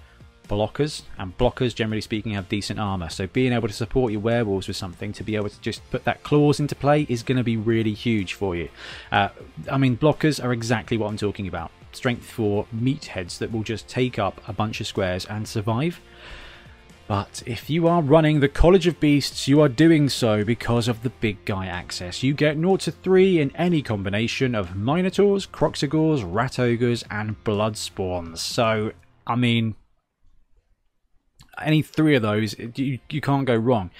blockers 0.47 1.03
and 1.17 1.37
blockers 1.37 1.73
generally 1.73 2.01
speaking 2.01 2.33
have 2.33 2.47
decent 2.49 2.79
armor 2.79 3.09
so 3.09 3.27
being 3.27 3.53
able 3.53 3.67
to 3.67 3.73
support 3.73 4.11
your 4.11 4.21
werewolves 4.21 4.67
with 4.67 4.77
something 4.77 5.11
to 5.13 5.23
be 5.23 5.35
able 5.35 5.49
to 5.49 5.59
just 5.61 5.81
put 5.91 6.03
that 6.03 6.23
claws 6.23 6.59
into 6.59 6.75
play 6.75 7.05
is 7.09 7.23
going 7.23 7.37
to 7.37 7.43
be 7.43 7.57
really 7.57 7.93
huge 7.93 8.33
for 8.33 8.55
you 8.55 8.69
uh, 9.11 9.29
i 9.71 9.77
mean 9.77 9.97
blockers 9.97 10.43
are 10.43 10.53
exactly 10.53 10.97
what 10.97 11.07
i'm 11.07 11.17
talking 11.17 11.47
about 11.47 11.71
strength 11.95 12.25
for 12.25 12.65
meatheads 12.75 13.37
that 13.37 13.51
will 13.51 13.63
just 13.63 13.87
take 13.87 14.19
up 14.19 14.41
a 14.47 14.53
bunch 14.53 14.81
of 14.81 14.87
squares 14.87 15.25
and 15.25 15.47
survive. 15.47 16.01
But 17.07 17.43
if 17.45 17.69
you 17.69 17.87
are 17.87 18.01
running 18.01 18.39
the 18.39 18.49
College 18.49 18.87
of 18.87 18.99
Beasts, 18.99 19.47
you 19.47 19.61
are 19.61 19.69
doing 19.69 20.09
so 20.09 20.43
because 20.43 20.87
of 20.87 21.03
the 21.03 21.11
big 21.11 21.45
guy 21.45 21.67
access. 21.67 22.23
You 22.23 22.33
get 22.33 22.57
0 22.57 22.77
to 22.77 22.91
3 22.91 23.39
in 23.39 23.55
any 23.55 23.83
combination 23.83 24.55
of 24.55 24.75
Minotaurs, 24.75 25.45
Kroxigors, 25.45 26.23
Rat 26.25 26.57
Ogres, 26.57 27.03
and 27.11 27.43
Bloodspawns. 27.43 28.39
So, 28.39 28.91
I 29.27 29.35
mean, 29.35 29.75
any 31.61 31.81
three 31.81 32.15
of 32.15 32.21
those, 32.21 32.57
you, 32.57 32.99
you 33.09 33.21
can't 33.21 33.45
go 33.45 33.55
wrong. 33.55 33.91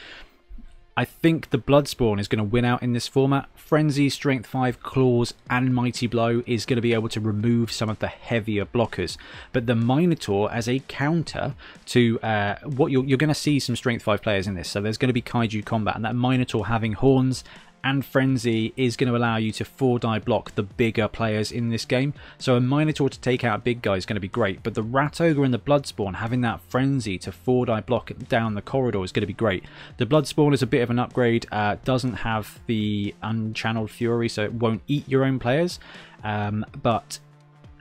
I 0.98 1.04
think 1.04 1.50
the 1.50 1.58
Bloodspawn 1.58 2.22
is 2.22 2.30
going 2.30 2.38
to 2.38 2.50
win 2.50 2.64
out 2.64 2.82
in 2.82 2.94
this 2.94 3.06
format. 3.06 3.50
Frenzy, 3.54 4.10
Strength 4.10 4.48
5, 4.48 4.82
Claws, 4.82 5.34
and 5.50 5.76
Mighty 5.76 6.08
Blow 6.08 6.42
is 6.48 6.66
going 6.66 6.78
to 6.78 6.82
be 6.82 6.94
able 6.94 7.10
to 7.10 7.20
remove 7.20 7.70
some 7.70 7.90
of 7.90 8.00
the 8.00 8.08
heavier 8.08 8.64
blockers. 8.64 9.18
But 9.52 9.68
the 9.68 9.76
Minotaur, 9.76 10.50
as 10.54 10.70
a 10.70 10.80
counter 10.88 11.56
to 11.88 12.18
uh, 12.22 12.56
what 12.64 12.94
you're, 12.94 13.04
you're 13.04 13.18
going 13.18 13.28
to 13.28 13.34
see 13.34 13.60
some 13.60 13.76
Strength 13.76 14.04
5 14.04 14.22
players 14.22 14.48
in 14.48 14.54
this. 14.54 14.70
So 14.70 14.80
there's 14.80 14.98
going 14.98 15.10
to 15.10 15.14
be 15.14 15.22
Kaiju 15.22 15.66
combat, 15.66 15.98
and 15.98 16.06
that 16.06 16.16
Minotaur 16.16 16.68
having 16.68 16.94
horns 16.94 17.44
and 17.86 18.04
Frenzy 18.04 18.74
is 18.76 18.98
going 18.98 19.10
to 19.10 19.16
allow 19.16 19.38
you 19.38 19.52
to 19.52 19.64
4-die 19.64 20.20
block 20.20 20.56
the 20.56 20.64
bigger 20.64 21.08
players 21.08 21.52
in 21.52 21.70
this 21.70 21.86
game. 21.86 22.16
So 22.40 22.56
a 22.56 22.60
Minotaur 22.60 23.10
to 23.10 23.20
take 23.20 23.44
out 23.44 23.60
a 23.60 23.62
big 23.62 23.84
guy 23.84 23.96
is 23.96 24.08
going 24.08 24.16
to 24.16 24.20
be 24.20 24.28
great, 24.28 24.64
but 24.64 24.74
the 24.74 24.82
Rat 24.82 25.22
Ogre 25.22 25.44
and 25.44 25.54
the 25.54 25.60
Bloodspawn 25.60 26.16
having 26.16 26.42
that 26.42 26.62
Frenzy 26.62 27.20
to 27.20 27.32
4-die 27.32 27.82
block 27.82 28.12
down 28.28 28.56
the 28.56 28.64
corridor 28.64 29.04
is 29.04 29.12
going 29.12 29.22
to 29.22 29.28
be 29.28 29.34
great. 29.34 29.64
The 29.98 30.08
Bloodspawn 30.08 30.52
is 30.54 30.64
a 30.64 30.68
bit 30.68 30.82
of 30.82 30.90
an 30.90 30.98
upgrade, 30.98 31.46
uh, 31.52 31.78
doesn't 31.86 32.16
have 32.16 32.60
the 32.66 33.14
Unchanneled 33.22 33.92
Fury, 33.92 34.30
so 34.30 34.44
it 34.44 34.54
won't 34.54 34.82
eat 34.88 35.08
your 35.08 35.24
own 35.24 35.38
players, 35.38 35.80
um, 36.24 36.66
but 36.82 37.20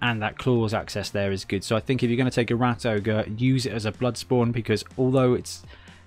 and 0.03 0.21
that 0.21 0.37
claws 0.37 0.75
access 0.75 1.09
there 1.09 1.33
is 1.33 1.47
good. 1.47 1.65
So 1.65 1.77
I 1.77 1.81
think 1.81 2.03
if 2.03 2.11
you're 2.11 2.19
going 2.19 2.31
to 2.31 2.35
take 2.35 2.51
a 2.51 2.57
Rat 2.57 2.85
Ogre, 2.85 3.25
use 3.39 3.65
it 3.65 3.73
as 3.73 3.87
a 3.87 3.93
Bloodspawn 3.93 4.53
because 4.53 4.85
although 4.99 5.33
it's 5.33 5.63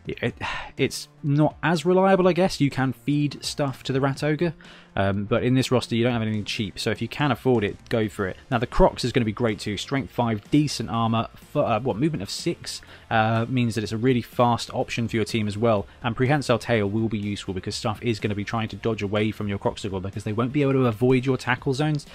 it, 0.08 0.36
it's 0.78 1.10
not 1.22 1.56
as 1.62 1.86
reliable, 1.86 2.28
I 2.28 2.34
guess. 2.34 2.62
You 2.62 2.70
can 2.70 2.94
feed 2.94 3.44
stuff 3.44 3.84
to 3.84 3.94
the 3.94 4.00
Rat 4.00 4.24
Ogre, 4.24 4.54
um, 4.96 5.26
but 5.26 5.44
in 5.44 5.54
this 5.54 5.72
roster 5.72 5.96
you 5.96 6.04
don't 6.04 6.14
have 6.14 6.22
anything 6.22 6.46
cheap, 6.46 6.80
so 6.80 6.92
if 6.92 7.02
you 7.02 7.08
can 7.08 7.32
afford 7.32 7.64
it, 7.64 7.78
go 7.90 8.08
for 8.08 8.28
it. 8.28 8.38
Now 8.50 8.58
the 8.58 8.68
Krox 8.68 9.04
is 9.04 9.12
going 9.12 9.22
to 9.22 9.26
be 9.26 9.34
great 9.34 9.60
too. 9.60 9.78
Strength 9.78 10.12
5, 10.12 10.50
decent 10.50 10.90
armor, 10.90 11.28
for, 11.36 11.64
uh, 11.64 11.80
what, 11.80 11.98
movement 11.98 12.24
of 12.24 12.30
6 12.30 12.82
uh, 13.10 13.46
means 13.50 13.76
that 13.76 13.84
it's 13.84 13.92
a 13.92 13.98
really 13.98 14.22
fast 14.22 14.74
option 14.74 15.08
for 15.08 15.18
your 15.18 15.26
team 15.26 15.48
as 15.48 15.58
well, 15.58 15.86
and 16.04 16.16
Prehensile 16.16 16.60
Tail 16.60 16.90
will 16.90 17.10
be 17.10 17.20
useful 17.20 17.54
because 17.54 17.76
stuff 17.76 18.02
is 18.02 18.20
going 18.20 18.30
to 18.30 18.36
be 18.36 18.46
trying 18.46 18.70
to 18.70 18.76
dodge 18.78 19.02
away 19.02 19.32
from 19.32 19.48
your 19.48 19.60
Kroxigor 19.60 20.02
because 20.02 20.24
they 20.24 20.34
won't 20.34 20.54
be 20.54 20.62
able 20.62 20.74
to 20.74 20.86
avoid 20.86 21.26
your 21.26 21.38
tackle 21.38 21.74
zones. 21.74 22.06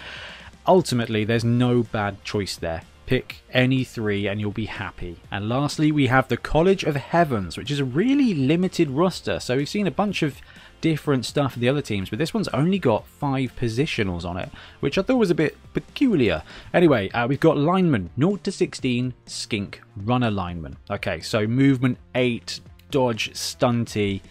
Ultimately, 0.66 1.24
there's 1.24 1.44
no 1.44 1.82
bad 1.82 2.22
choice 2.24 2.56
there. 2.56 2.82
Pick 3.12 3.42
any 3.52 3.84
three 3.84 4.26
and 4.26 4.40
you'll 4.40 4.52
be 4.52 4.64
happy. 4.64 5.18
And 5.30 5.46
lastly, 5.46 5.92
we 5.92 6.06
have 6.06 6.28
the 6.28 6.38
College 6.38 6.82
of 6.82 6.96
Heavens, 6.96 7.58
which 7.58 7.70
is 7.70 7.78
a 7.78 7.84
really 7.84 8.32
limited 8.32 8.88
roster. 8.88 9.38
So 9.38 9.58
we've 9.58 9.68
seen 9.68 9.86
a 9.86 9.90
bunch 9.90 10.22
of 10.22 10.40
different 10.80 11.26
stuff 11.26 11.52
for 11.52 11.58
the 11.58 11.68
other 11.68 11.82
teams, 11.82 12.08
but 12.08 12.18
this 12.18 12.32
one's 12.32 12.48
only 12.48 12.78
got 12.78 13.06
five 13.06 13.54
positionals 13.54 14.24
on 14.24 14.38
it, 14.38 14.48
which 14.80 14.96
I 14.96 15.02
thought 15.02 15.18
was 15.18 15.30
a 15.30 15.34
bit 15.34 15.58
peculiar. 15.74 16.42
Anyway, 16.72 17.10
uh, 17.10 17.26
we've 17.26 17.38
got 17.38 17.58
lineman 17.58 18.08
0 18.18 18.36
to 18.36 18.50
16 18.50 19.12
skink 19.26 19.82
runner 19.94 20.30
lineman. 20.30 20.78
Okay, 20.90 21.20
so 21.20 21.46
movement 21.46 21.98
8, 22.14 22.60
dodge, 22.90 23.34
stunty, 23.34 24.22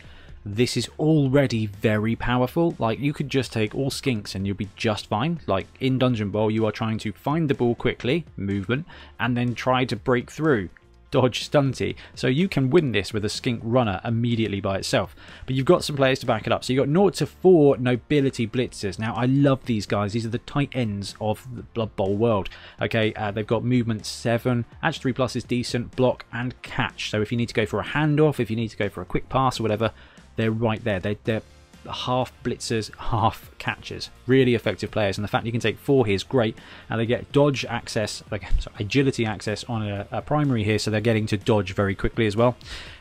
this 0.45 0.75
is 0.75 0.89
already 0.97 1.67
very 1.67 2.15
powerful. 2.15 2.75
Like, 2.79 2.99
you 2.99 3.13
could 3.13 3.29
just 3.29 3.53
take 3.53 3.75
all 3.75 3.89
skinks 3.89 4.35
and 4.35 4.45
you'll 4.45 4.55
be 4.55 4.69
just 4.75 5.07
fine. 5.07 5.39
Like, 5.47 5.67
in 5.79 5.99
Dungeon 5.99 6.29
Bowl, 6.29 6.49
you 6.49 6.65
are 6.65 6.71
trying 6.71 6.97
to 6.99 7.11
find 7.11 7.49
the 7.49 7.53
ball 7.53 7.75
quickly, 7.75 8.25
movement, 8.37 8.85
and 9.19 9.37
then 9.37 9.53
try 9.53 9.85
to 9.85 9.95
break 9.95 10.31
through 10.31 10.69
dodge 11.11 11.47
stunty. 11.49 11.95
So 12.15 12.27
you 12.27 12.47
can 12.47 12.69
win 12.69 12.93
this 12.93 13.13
with 13.13 13.23
a 13.23 13.29
skink 13.29 13.61
runner 13.63 14.01
immediately 14.03 14.61
by 14.61 14.77
itself. 14.77 15.15
But 15.45 15.55
you've 15.55 15.65
got 15.65 15.83
some 15.83 15.95
players 15.95 16.19
to 16.19 16.25
back 16.25 16.47
it 16.47 16.53
up. 16.53 16.63
So 16.63 16.73
you've 16.73 16.87
got 16.87 16.91
0 16.91 17.09
to 17.11 17.25
4 17.27 17.77
nobility 17.77 18.47
blitzers. 18.47 18.97
Now 18.97 19.13
I 19.13 19.25
love 19.25 19.65
these 19.65 19.85
guys. 19.85 20.13
These 20.13 20.25
are 20.25 20.29
the 20.29 20.39
tight 20.39 20.69
ends 20.73 21.15
of 21.21 21.45
the 21.53 21.63
Blood 21.63 21.95
Bowl 21.95 22.15
world. 22.15 22.49
Okay, 22.81 23.13
uh, 23.13 23.29
they've 23.31 23.45
got 23.45 23.63
movement 23.63 24.05
7. 24.05 24.65
Edge 24.81 24.99
3 24.99 25.13
plus 25.13 25.35
is 25.35 25.43
decent. 25.43 25.95
Block 25.95 26.25
and 26.33 26.59
catch. 26.61 27.11
So 27.11 27.21
if 27.21 27.31
you 27.31 27.37
need 27.37 27.49
to 27.49 27.53
go 27.53 27.65
for 27.65 27.79
a 27.79 27.85
handoff, 27.85 28.39
if 28.39 28.49
you 28.49 28.55
need 28.55 28.69
to 28.69 28.77
go 28.77 28.89
for 28.89 29.01
a 29.01 29.05
quick 29.05 29.29
pass 29.29 29.59
or 29.59 29.63
whatever, 29.63 29.91
they're 30.35 30.51
right 30.51 30.83
there. 30.83 30.99
They're, 30.99 31.17
they're 31.23 31.41
half 31.89 32.31
blitzers, 32.43 32.95
half 32.97 33.51
catchers. 33.57 34.09
Really 34.27 34.55
effective 34.55 34.91
players, 34.91 35.17
and 35.17 35.23
the 35.23 35.27
fact 35.27 35.45
you 35.45 35.51
can 35.51 35.61
take 35.61 35.77
four 35.77 36.05
here 36.05 36.15
is 36.15 36.23
great. 36.23 36.57
And 36.89 36.99
they 36.99 37.05
get 37.05 37.31
dodge 37.31 37.65
access, 37.65 38.23
like 38.31 38.43
sorry, 38.59 38.75
agility 38.79 39.25
access 39.25 39.63
on 39.65 39.87
a, 39.87 40.07
a, 40.11 40.21
primary 40.21 40.63
here, 40.63 40.79
so 40.79 40.91
they're 40.91 41.01
getting 41.01 41.27
to 41.27 41.37
dodge 41.37 41.73
very 41.73 41.95
quickly 41.95 42.27
as 42.27 42.35
well. 42.35 42.55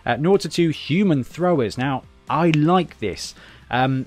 Uh, 0.06 0.16
0 0.16 0.36
to 0.38 0.48
2 0.48 0.68
human 0.70 1.24
throwers. 1.24 1.76
Now, 1.76 2.04
I 2.28 2.50
like 2.50 2.98
this. 3.00 3.34
Um, 3.70 4.06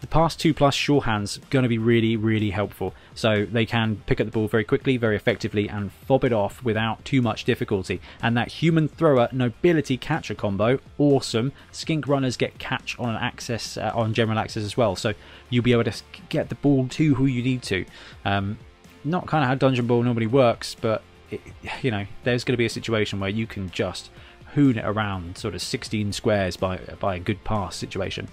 the 0.00 0.06
past 0.06 0.38
two 0.38 0.54
plus 0.54 0.74
sure 0.74 1.02
hands 1.02 1.38
going 1.50 1.62
to 1.62 1.68
be 1.68 1.78
really 1.78 2.16
really 2.16 2.50
helpful. 2.50 2.94
So 3.14 3.44
they 3.44 3.66
can 3.66 4.02
pick 4.06 4.20
up 4.20 4.26
the 4.26 4.30
ball 4.32 4.48
very 4.48 4.64
quickly 4.64 4.96
very 4.96 5.16
effectively 5.16 5.68
and 5.68 5.92
fob 5.92 6.24
it 6.24 6.32
off 6.32 6.62
without 6.62 7.04
too 7.04 7.22
much 7.22 7.44
difficulty. 7.44 8.00
And 8.22 8.36
that 8.36 8.48
human 8.48 8.88
thrower 8.88 9.28
nobility 9.32 9.96
catcher 9.96 10.34
combo 10.34 10.78
awesome. 10.98 11.52
Skink 11.72 12.06
runners 12.06 12.36
get 12.36 12.58
catch 12.58 12.98
on 12.98 13.14
access 13.16 13.76
uh, 13.76 13.92
on 13.94 14.14
general 14.14 14.38
access 14.38 14.62
as 14.62 14.76
well. 14.76 14.96
So 14.96 15.14
you'll 15.50 15.64
be 15.64 15.72
able 15.72 15.84
to 15.84 16.02
get 16.28 16.48
the 16.48 16.54
ball 16.56 16.88
to 16.88 17.14
who 17.14 17.26
you 17.26 17.42
need 17.42 17.62
to. 17.64 17.84
Um, 18.24 18.58
not 19.04 19.26
kind 19.26 19.44
of 19.44 19.48
how 19.48 19.54
dungeon 19.54 19.86
bowl 19.86 20.02
normally 20.02 20.26
works 20.26 20.74
but 20.74 21.02
it, 21.30 21.40
you 21.82 21.90
know 21.90 22.06
there's 22.24 22.44
going 22.44 22.54
to 22.54 22.58
be 22.58 22.66
a 22.66 22.70
situation 22.70 23.20
where 23.20 23.30
you 23.30 23.46
can 23.46 23.70
just 23.70 24.10
hoon 24.54 24.78
it 24.78 24.84
around 24.84 25.38
sort 25.38 25.54
of 25.54 25.62
16 25.62 26.12
squares 26.12 26.56
by 26.56 26.78
by 27.00 27.16
a 27.16 27.20
good 27.20 27.44
pass 27.44 27.76
situation 27.76 28.28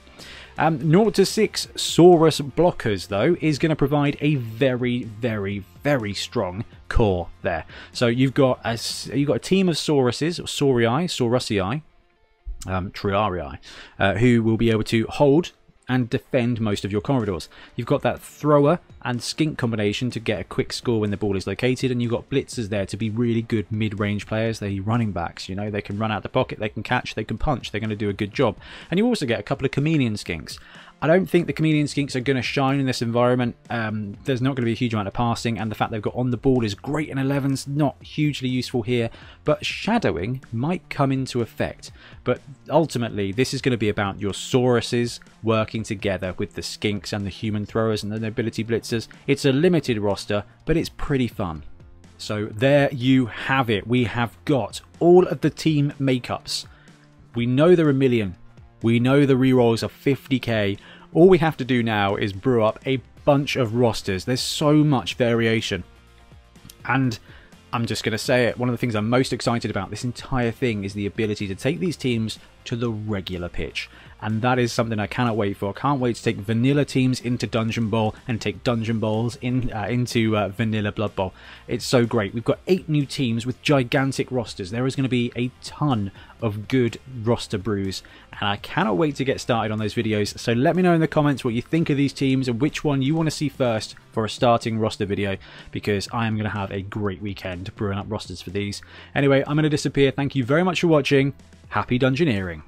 um, 0.58 0.80
0 0.90 1.10
to 1.12 1.26
6 1.26 1.68
Saurus 1.76 2.40
blockers, 2.40 3.10
though, 3.10 3.36
is 3.42 3.60
going 3.60 3.72
to 3.72 3.76
provide 3.76 4.18
a 4.22 4.36
very, 4.36 5.04
very, 5.04 5.60
very 5.84 6.14
strong 6.14 6.64
core 6.88 7.28
there. 7.42 7.66
So 7.92 8.08
you've 8.08 8.34
got 8.34 8.62
a, 8.64 8.80
you've 9.14 9.28
got 9.28 9.36
a 9.36 9.40
team 9.40 9.68
of 9.68 9.76
Sauruses, 9.76 10.40
or 10.40 10.44
Saurii, 10.44 11.06
Saurusii, 11.10 11.82
um, 12.68 12.92
Triarii, 12.92 13.58
uh, 14.00 14.14
who 14.14 14.44
will 14.44 14.58
be 14.58 14.72
able 14.72 14.84
to 14.86 15.06
hold 15.08 15.52
and 15.88 16.10
defend 16.10 16.60
most 16.60 16.86
of 16.86 16.92
your 16.92 17.02
corridors. 17.02 17.50
You've 17.76 17.88
got 17.88 18.02
that 18.02 18.22
thrower 18.22 18.80
and 19.04 19.22
skink 19.22 19.58
combination 19.58 20.10
to 20.12 20.20
get 20.20 20.40
a 20.40 20.44
quick 20.44 20.74
score 20.74 21.00
when 21.00 21.12
the 21.12 21.18
ball 21.18 21.36
is 21.36 21.48
located, 21.48 21.92
and 21.92 22.02
you've 22.02 22.12
got 22.12 22.30
blitzers 22.30 22.70
there 22.70 22.86
to 22.86 22.98
be 22.98 23.10
really 23.10 23.42
good 23.42 23.72
mid-range 23.72 24.26
players. 24.26 24.60
They're 24.60 24.82
running 24.82 25.12
backs, 25.12 25.48
you 25.48 25.56
know, 25.56 25.70
they 25.70 25.82
can 25.82 25.98
run 25.98 26.12
out 26.12 26.24
the 26.24 26.30
pocket, 26.30 26.60
they 26.60 26.70
can 26.70 26.84
catch, 26.84 27.16
they 27.16 27.24
can 27.24 27.38
punch, 27.38 27.72
they're 27.72 27.82
going 27.82 27.90
to 27.90 27.96
do 27.96 28.10
a 28.10 28.14
good 28.14 28.34
job. 28.34 28.58
And 28.90 28.98
you 28.98 29.06
also 29.06 29.26
get 29.26 29.40
a 29.40 29.44
couple 29.44 29.66
of 29.66 29.72
chameleon 29.72 30.16
skinks. 30.16 30.58
I 31.02 31.08
don't 31.08 31.26
think 31.28 31.46
the 31.46 31.54
Chameleon 31.54 31.88
Skinks 31.88 32.16
are 32.16 32.22
going 32.22 32.38
to 32.38 32.42
shine 32.42 32.80
in 32.80 32.86
this 32.86 33.02
environment. 33.02 33.56
Um, 33.70 34.18
there's 34.24 34.42
not 34.42 34.56
going 34.56 34.64
to 34.64 34.66
be 34.66 34.72
a 34.72 34.76
huge 34.76 34.94
amount 34.94 35.08
of 35.08 35.14
passing, 35.14 35.60
and 35.60 35.70
the 35.70 35.76
fact 35.76 35.92
they've 35.92 36.02
got 36.02 36.16
on 36.16 36.32
the 36.32 36.38
ball 36.38 36.64
is 36.64 36.74
great 36.74 37.10
in 37.10 37.18
11s, 37.18 37.68
not 37.68 38.02
hugely 38.02 38.50
useful 38.50 38.82
here. 38.82 39.10
But 39.44 39.66
shadowing 39.66 40.44
might 40.52 40.90
come 40.90 41.12
into 41.12 41.42
effect. 41.42 41.92
But 42.24 42.42
ultimately, 42.70 43.32
this 43.32 43.54
is 43.54 43.62
going 43.62 43.72
to 43.72 43.78
be 43.78 43.90
about 43.90 44.20
your 44.20 44.32
Sauruses 44.32 45.20
working 45.44 45.84
together 45.84 46.34
with 46.38 46.54
the 46.54 46.62
Skinks 46.62 47.14
and 47.14 47.26
the 47.26 47.30
Human 47.30 47.66
Throwers 47.66 48.02
and 48.02 48.12
the 48.12 48.20
Nobility 48.20 48.64
Blitzers. 48.64 49.08
It's 49.28 49.46
a 49.46 49.52
limited 49.52 50.00
roster, 50.00 50.44
but 50.66 50.78
it's 50.78 50.90
pretty 50.90 51.28
fun. 51.28 51.64
So 52.18 52.46
there 52.46 52.90
you 52.94 53.26
have 53.26 53.70
it. 53.70 53.86
We 53.86 54.06
have 54.06 54.38
got 54.46 54.82
all 55.00 55.28
of 55.28 55.42
the 55.42 55.50
team 55.50 55.94
makeups. 56.00 56.66
We 57.36 57.46
know 57.46 57.76
there 57.76 57.88
are 57.88 57.92
a 57.92 57.94
million. 57.94 58.38
We 58.86 59.00
know 59.00 59.26
the 59.26 59.34
rerolls 59.34 59.82
are 59.82 59.88
50k. 59.88 60.78
All 61.12 61.28
we 61.28 61.40
have 61.40 61.58
to 61.58 61.66
do 61.66 61.82
now 61.82 62.16
is 62.18 62.32
brew 62.34 62.64
up 62.64 62.78
a 62.86 62.98
bunch 63.24 63.56
of 63.56 63.74
rosters. 63.74 64.26
There's 64.26 64.42
so 64.42 64.76
much 64.76 65.16
variation. 65.16 65.84
And 66.88 67.18
I'm 67.74 67.88
just 67.88 68.04
going 68.04 68.12
to 68.12 68.20
say 68.20 68.46
it. 68.46 68.60
One 68.60 68.70
of 68.70 68.74
the 68.74 68.78
things 68.78 68.94
I'm 68.94 69.10
most 69.10 69.34
excited 69.34 69.72
about 69.72 69.90
this 69.90 70.04
entire 70.04 70.52
thing 70.52 70.84
is 70.84 70.94
the 70.94 71.08
ability 71.08 71.48
to 71.48 71.56
take 71.56 71.80
these 71.80 71.98
teams 71.98 72.38
to 72.66 72.76
the 72.76 72.92
regular 72.92 73.50
pitch 73.50 73.90
and 74.26 74.42
that 74.42 74.58
is 74.58 74.74
something 74.74 75.00
I 75.00 75.06
cannot 75.06 75.38
wait 75.38 75.56
for. 75.56 75.72
Can't 75.72 76.00
wait 76.00 76.16
to 76.16 76.24
take 76.24 76.38
vanilla 76.38 76.84
teams 76.84 77.22
into 77.22 77.46
Dungeon 77.46 77.92
Bowl 77.92 78.16
and 78.28 78.42
take 78.42 78.64
Dungeon 78.64 79.00
Bowls 79.00 79.38
in 79.40 79.72
uh, 79.72 79.86
into 79.88 80.36
uh, 80.36 80.50
vanilla 80.50 80.92
Blood 80.92 81.16
Bowl. 81.16 81.32
It's 81.68 81.86
so 81.86 82.08
great. 82.08 82.34
We've 82.34 82.44
got 82.44 82.58
eight 82.66 82.90
new 82.90 83.06
teams 83.06 83.46
with 83.46 83.62
gigantic 83.62 84.32
rosters. 84.32 84.72
There 84.72 84.88
is 84.88 84.96
going 84.96 85.04
to 85.04 85.10
be 85.10 85.32
a 85.36 85.52
ton 85.64 86.12
of 86.42 86.68
good 86.68 87.00
roster 87.24 87.60
brews, 87.60 88.02
and 88.32 88.50
I 88.50 88.56
cannot 88.58 88.98
wait 88.98 89.16
to 89.18 89.24
get 89.24 89.40
started 89.40 89.72
on 89.72 89.78
those 89.78 89.94
videos. 89.94 90.40
So 90.40 90.54
let 90.54 90.76
me 90.76 90.82
know 90.82 90.94
in 90.94 91.02
the 91.02 91.08
comments 91.08 91.46
what 91.46 91.54
you 91.54 91.62
think 91.62 91.92
of 91.92 91.98
these 91.98 92.12
teams 92.12 92.48
and 92.48 92.60
which 92.60 92.84
one 92.84 93.04
you 93.04 93.14
want 93.14 93.28
to 93.28 93.32
see 93.32 93.48
first 93.48 93.94
for 94.12 94.26
a 94.26 94.30
starting 94.30 94.80
roster 94.80 95.06
video, 95.06 95.38
because 95.72 96.10
I 96.12 96.26
am 96.26 96.34
going 96.34 96.50
to 96.50 96.58
have 96.58 96.72
a 96.72 96.82
great 96.82 97.22
weekend 97.22 97.76
brewing 97.76 98.00
up 98.00 98.08
rosters 98.10 98.42
for 98.42 98.50
these. 98.50 98.82
Anyway, 99.14 99.44
I'm 99.46 99.56
going 99.56 99.64
to 99.64 99.70
disappear. 99.70 100.10
Thank 100.10 100.36
you 100.36 100.44
very 100.44 100.64
much 100.64 100.82
for 100.82 100.88
watching. 100.88 101.36
Happy 101.70 102.00
Dungeoneering. 102.00 102.64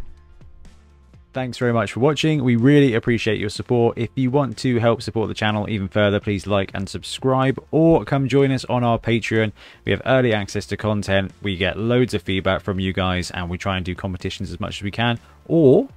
Thanks 1.33 1.59
very 1.59 1.73
much 1.73 1.91
for 1.91 1.99
watching. 1.99 2.43
We 2.43 2.55
really 2.55 2.95
appreciate 2.95 3.39
your 3.39 3.49
support. 3.49 3.97
If 3.97 4.09
you 4.15 4.31
want 4.31 4.57
to 4.59 4.79
help 4.79 5.03
support 5.03 5.27
the 5.27 5.35
channel 5.35 5.69
even 5.69 5.87
further, 5.87 6.19
please 6.19 6.47
like 6.47 6.71
and 6.73 6.89
subscribe 6.89 7.63
or 7.69 8.03
come 8.05 8.27
join 8.27 8.51
us 8.51 8.65
on 8.65 8.83
our 8.83 8.97
Patreon. 8.97 9.51
We 9.85 9.91
have 9.91 10.01
early 10.05 10.33
access 10.33 10.65
to 10.67 10.77
content. 10.77 11.31
We 11.43 11.55
get 11.55 11.77
loads 11.77 12.15
of 12.15 12.23
feedback 12.23 12.61
from 12.61 12.79
you 12.79 12.91
guys 12.91 13.29
and 13.29 13.49
we 13.49 13.57
try 13.59 13.75
and 13.75 13.85
do 13.85 13.93
competitions 13.93 14.51
as 14.51 14.59
much 14.59 14.79
as 14.79 14.83
we 14.83 14.89
can. 14.89 15.19
Or 15.45 15.89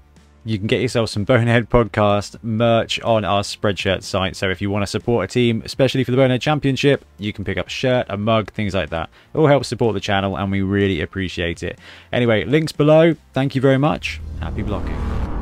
you 0.44 0.58
can 0.58 0.66
get 0.66 0.80
yourself 0.80 1.10
some 1.10 1.24
Bonehead 1.24 1.68
Podcast 1.68 2.42
merch 2.42 3.00
on 3.00 3.24
our 3.24 3.42
Spreadshirt 3.42 4.02
site. 4.02 4.36
So 4.36 4.50
if 4.50 4.60
you 4.60 4.70
want 4.70 4.82
to 4.82 4.86
support 4.86 5.24
a 5.24 5.28
team, 5.32 5.62
especially 5.64 6.04
for 6.04 6.10
the 6.10 6.16
Bonehead 6.16 6.40
Championship, 6.40 7.04
you 7.18 7.32
can 7.32 7.44
pick 7.44 7.58
up 7.58 7.66
a 7.66 7.70
shirt, 7.70 8.06
a 8.08 8.16
mug, 8.16 8.50
things 8.52 8.74
like 8.74 8.90
that. 8.90 9.10
It 9.34 9.38
all 9.38 9.46
helps 9.46 9.68
support 9.68 9.94
the 9.94 10.00
channel 10.00 10.36
and 10.36 10.50
we 10.50 10.62
really 10.62 11.00
appreciate 11.00 11.62
it. 11.62 11.78
Anyway, 12.12 12.44
links 12.44 12.72
below. 12.72 13.14
Thank 13.32 13.54
you 13.54 13.60
very 13.60 13.78
much. 13.78 14.20
Happy 14.40 14.62
blocking. 14.62 15.39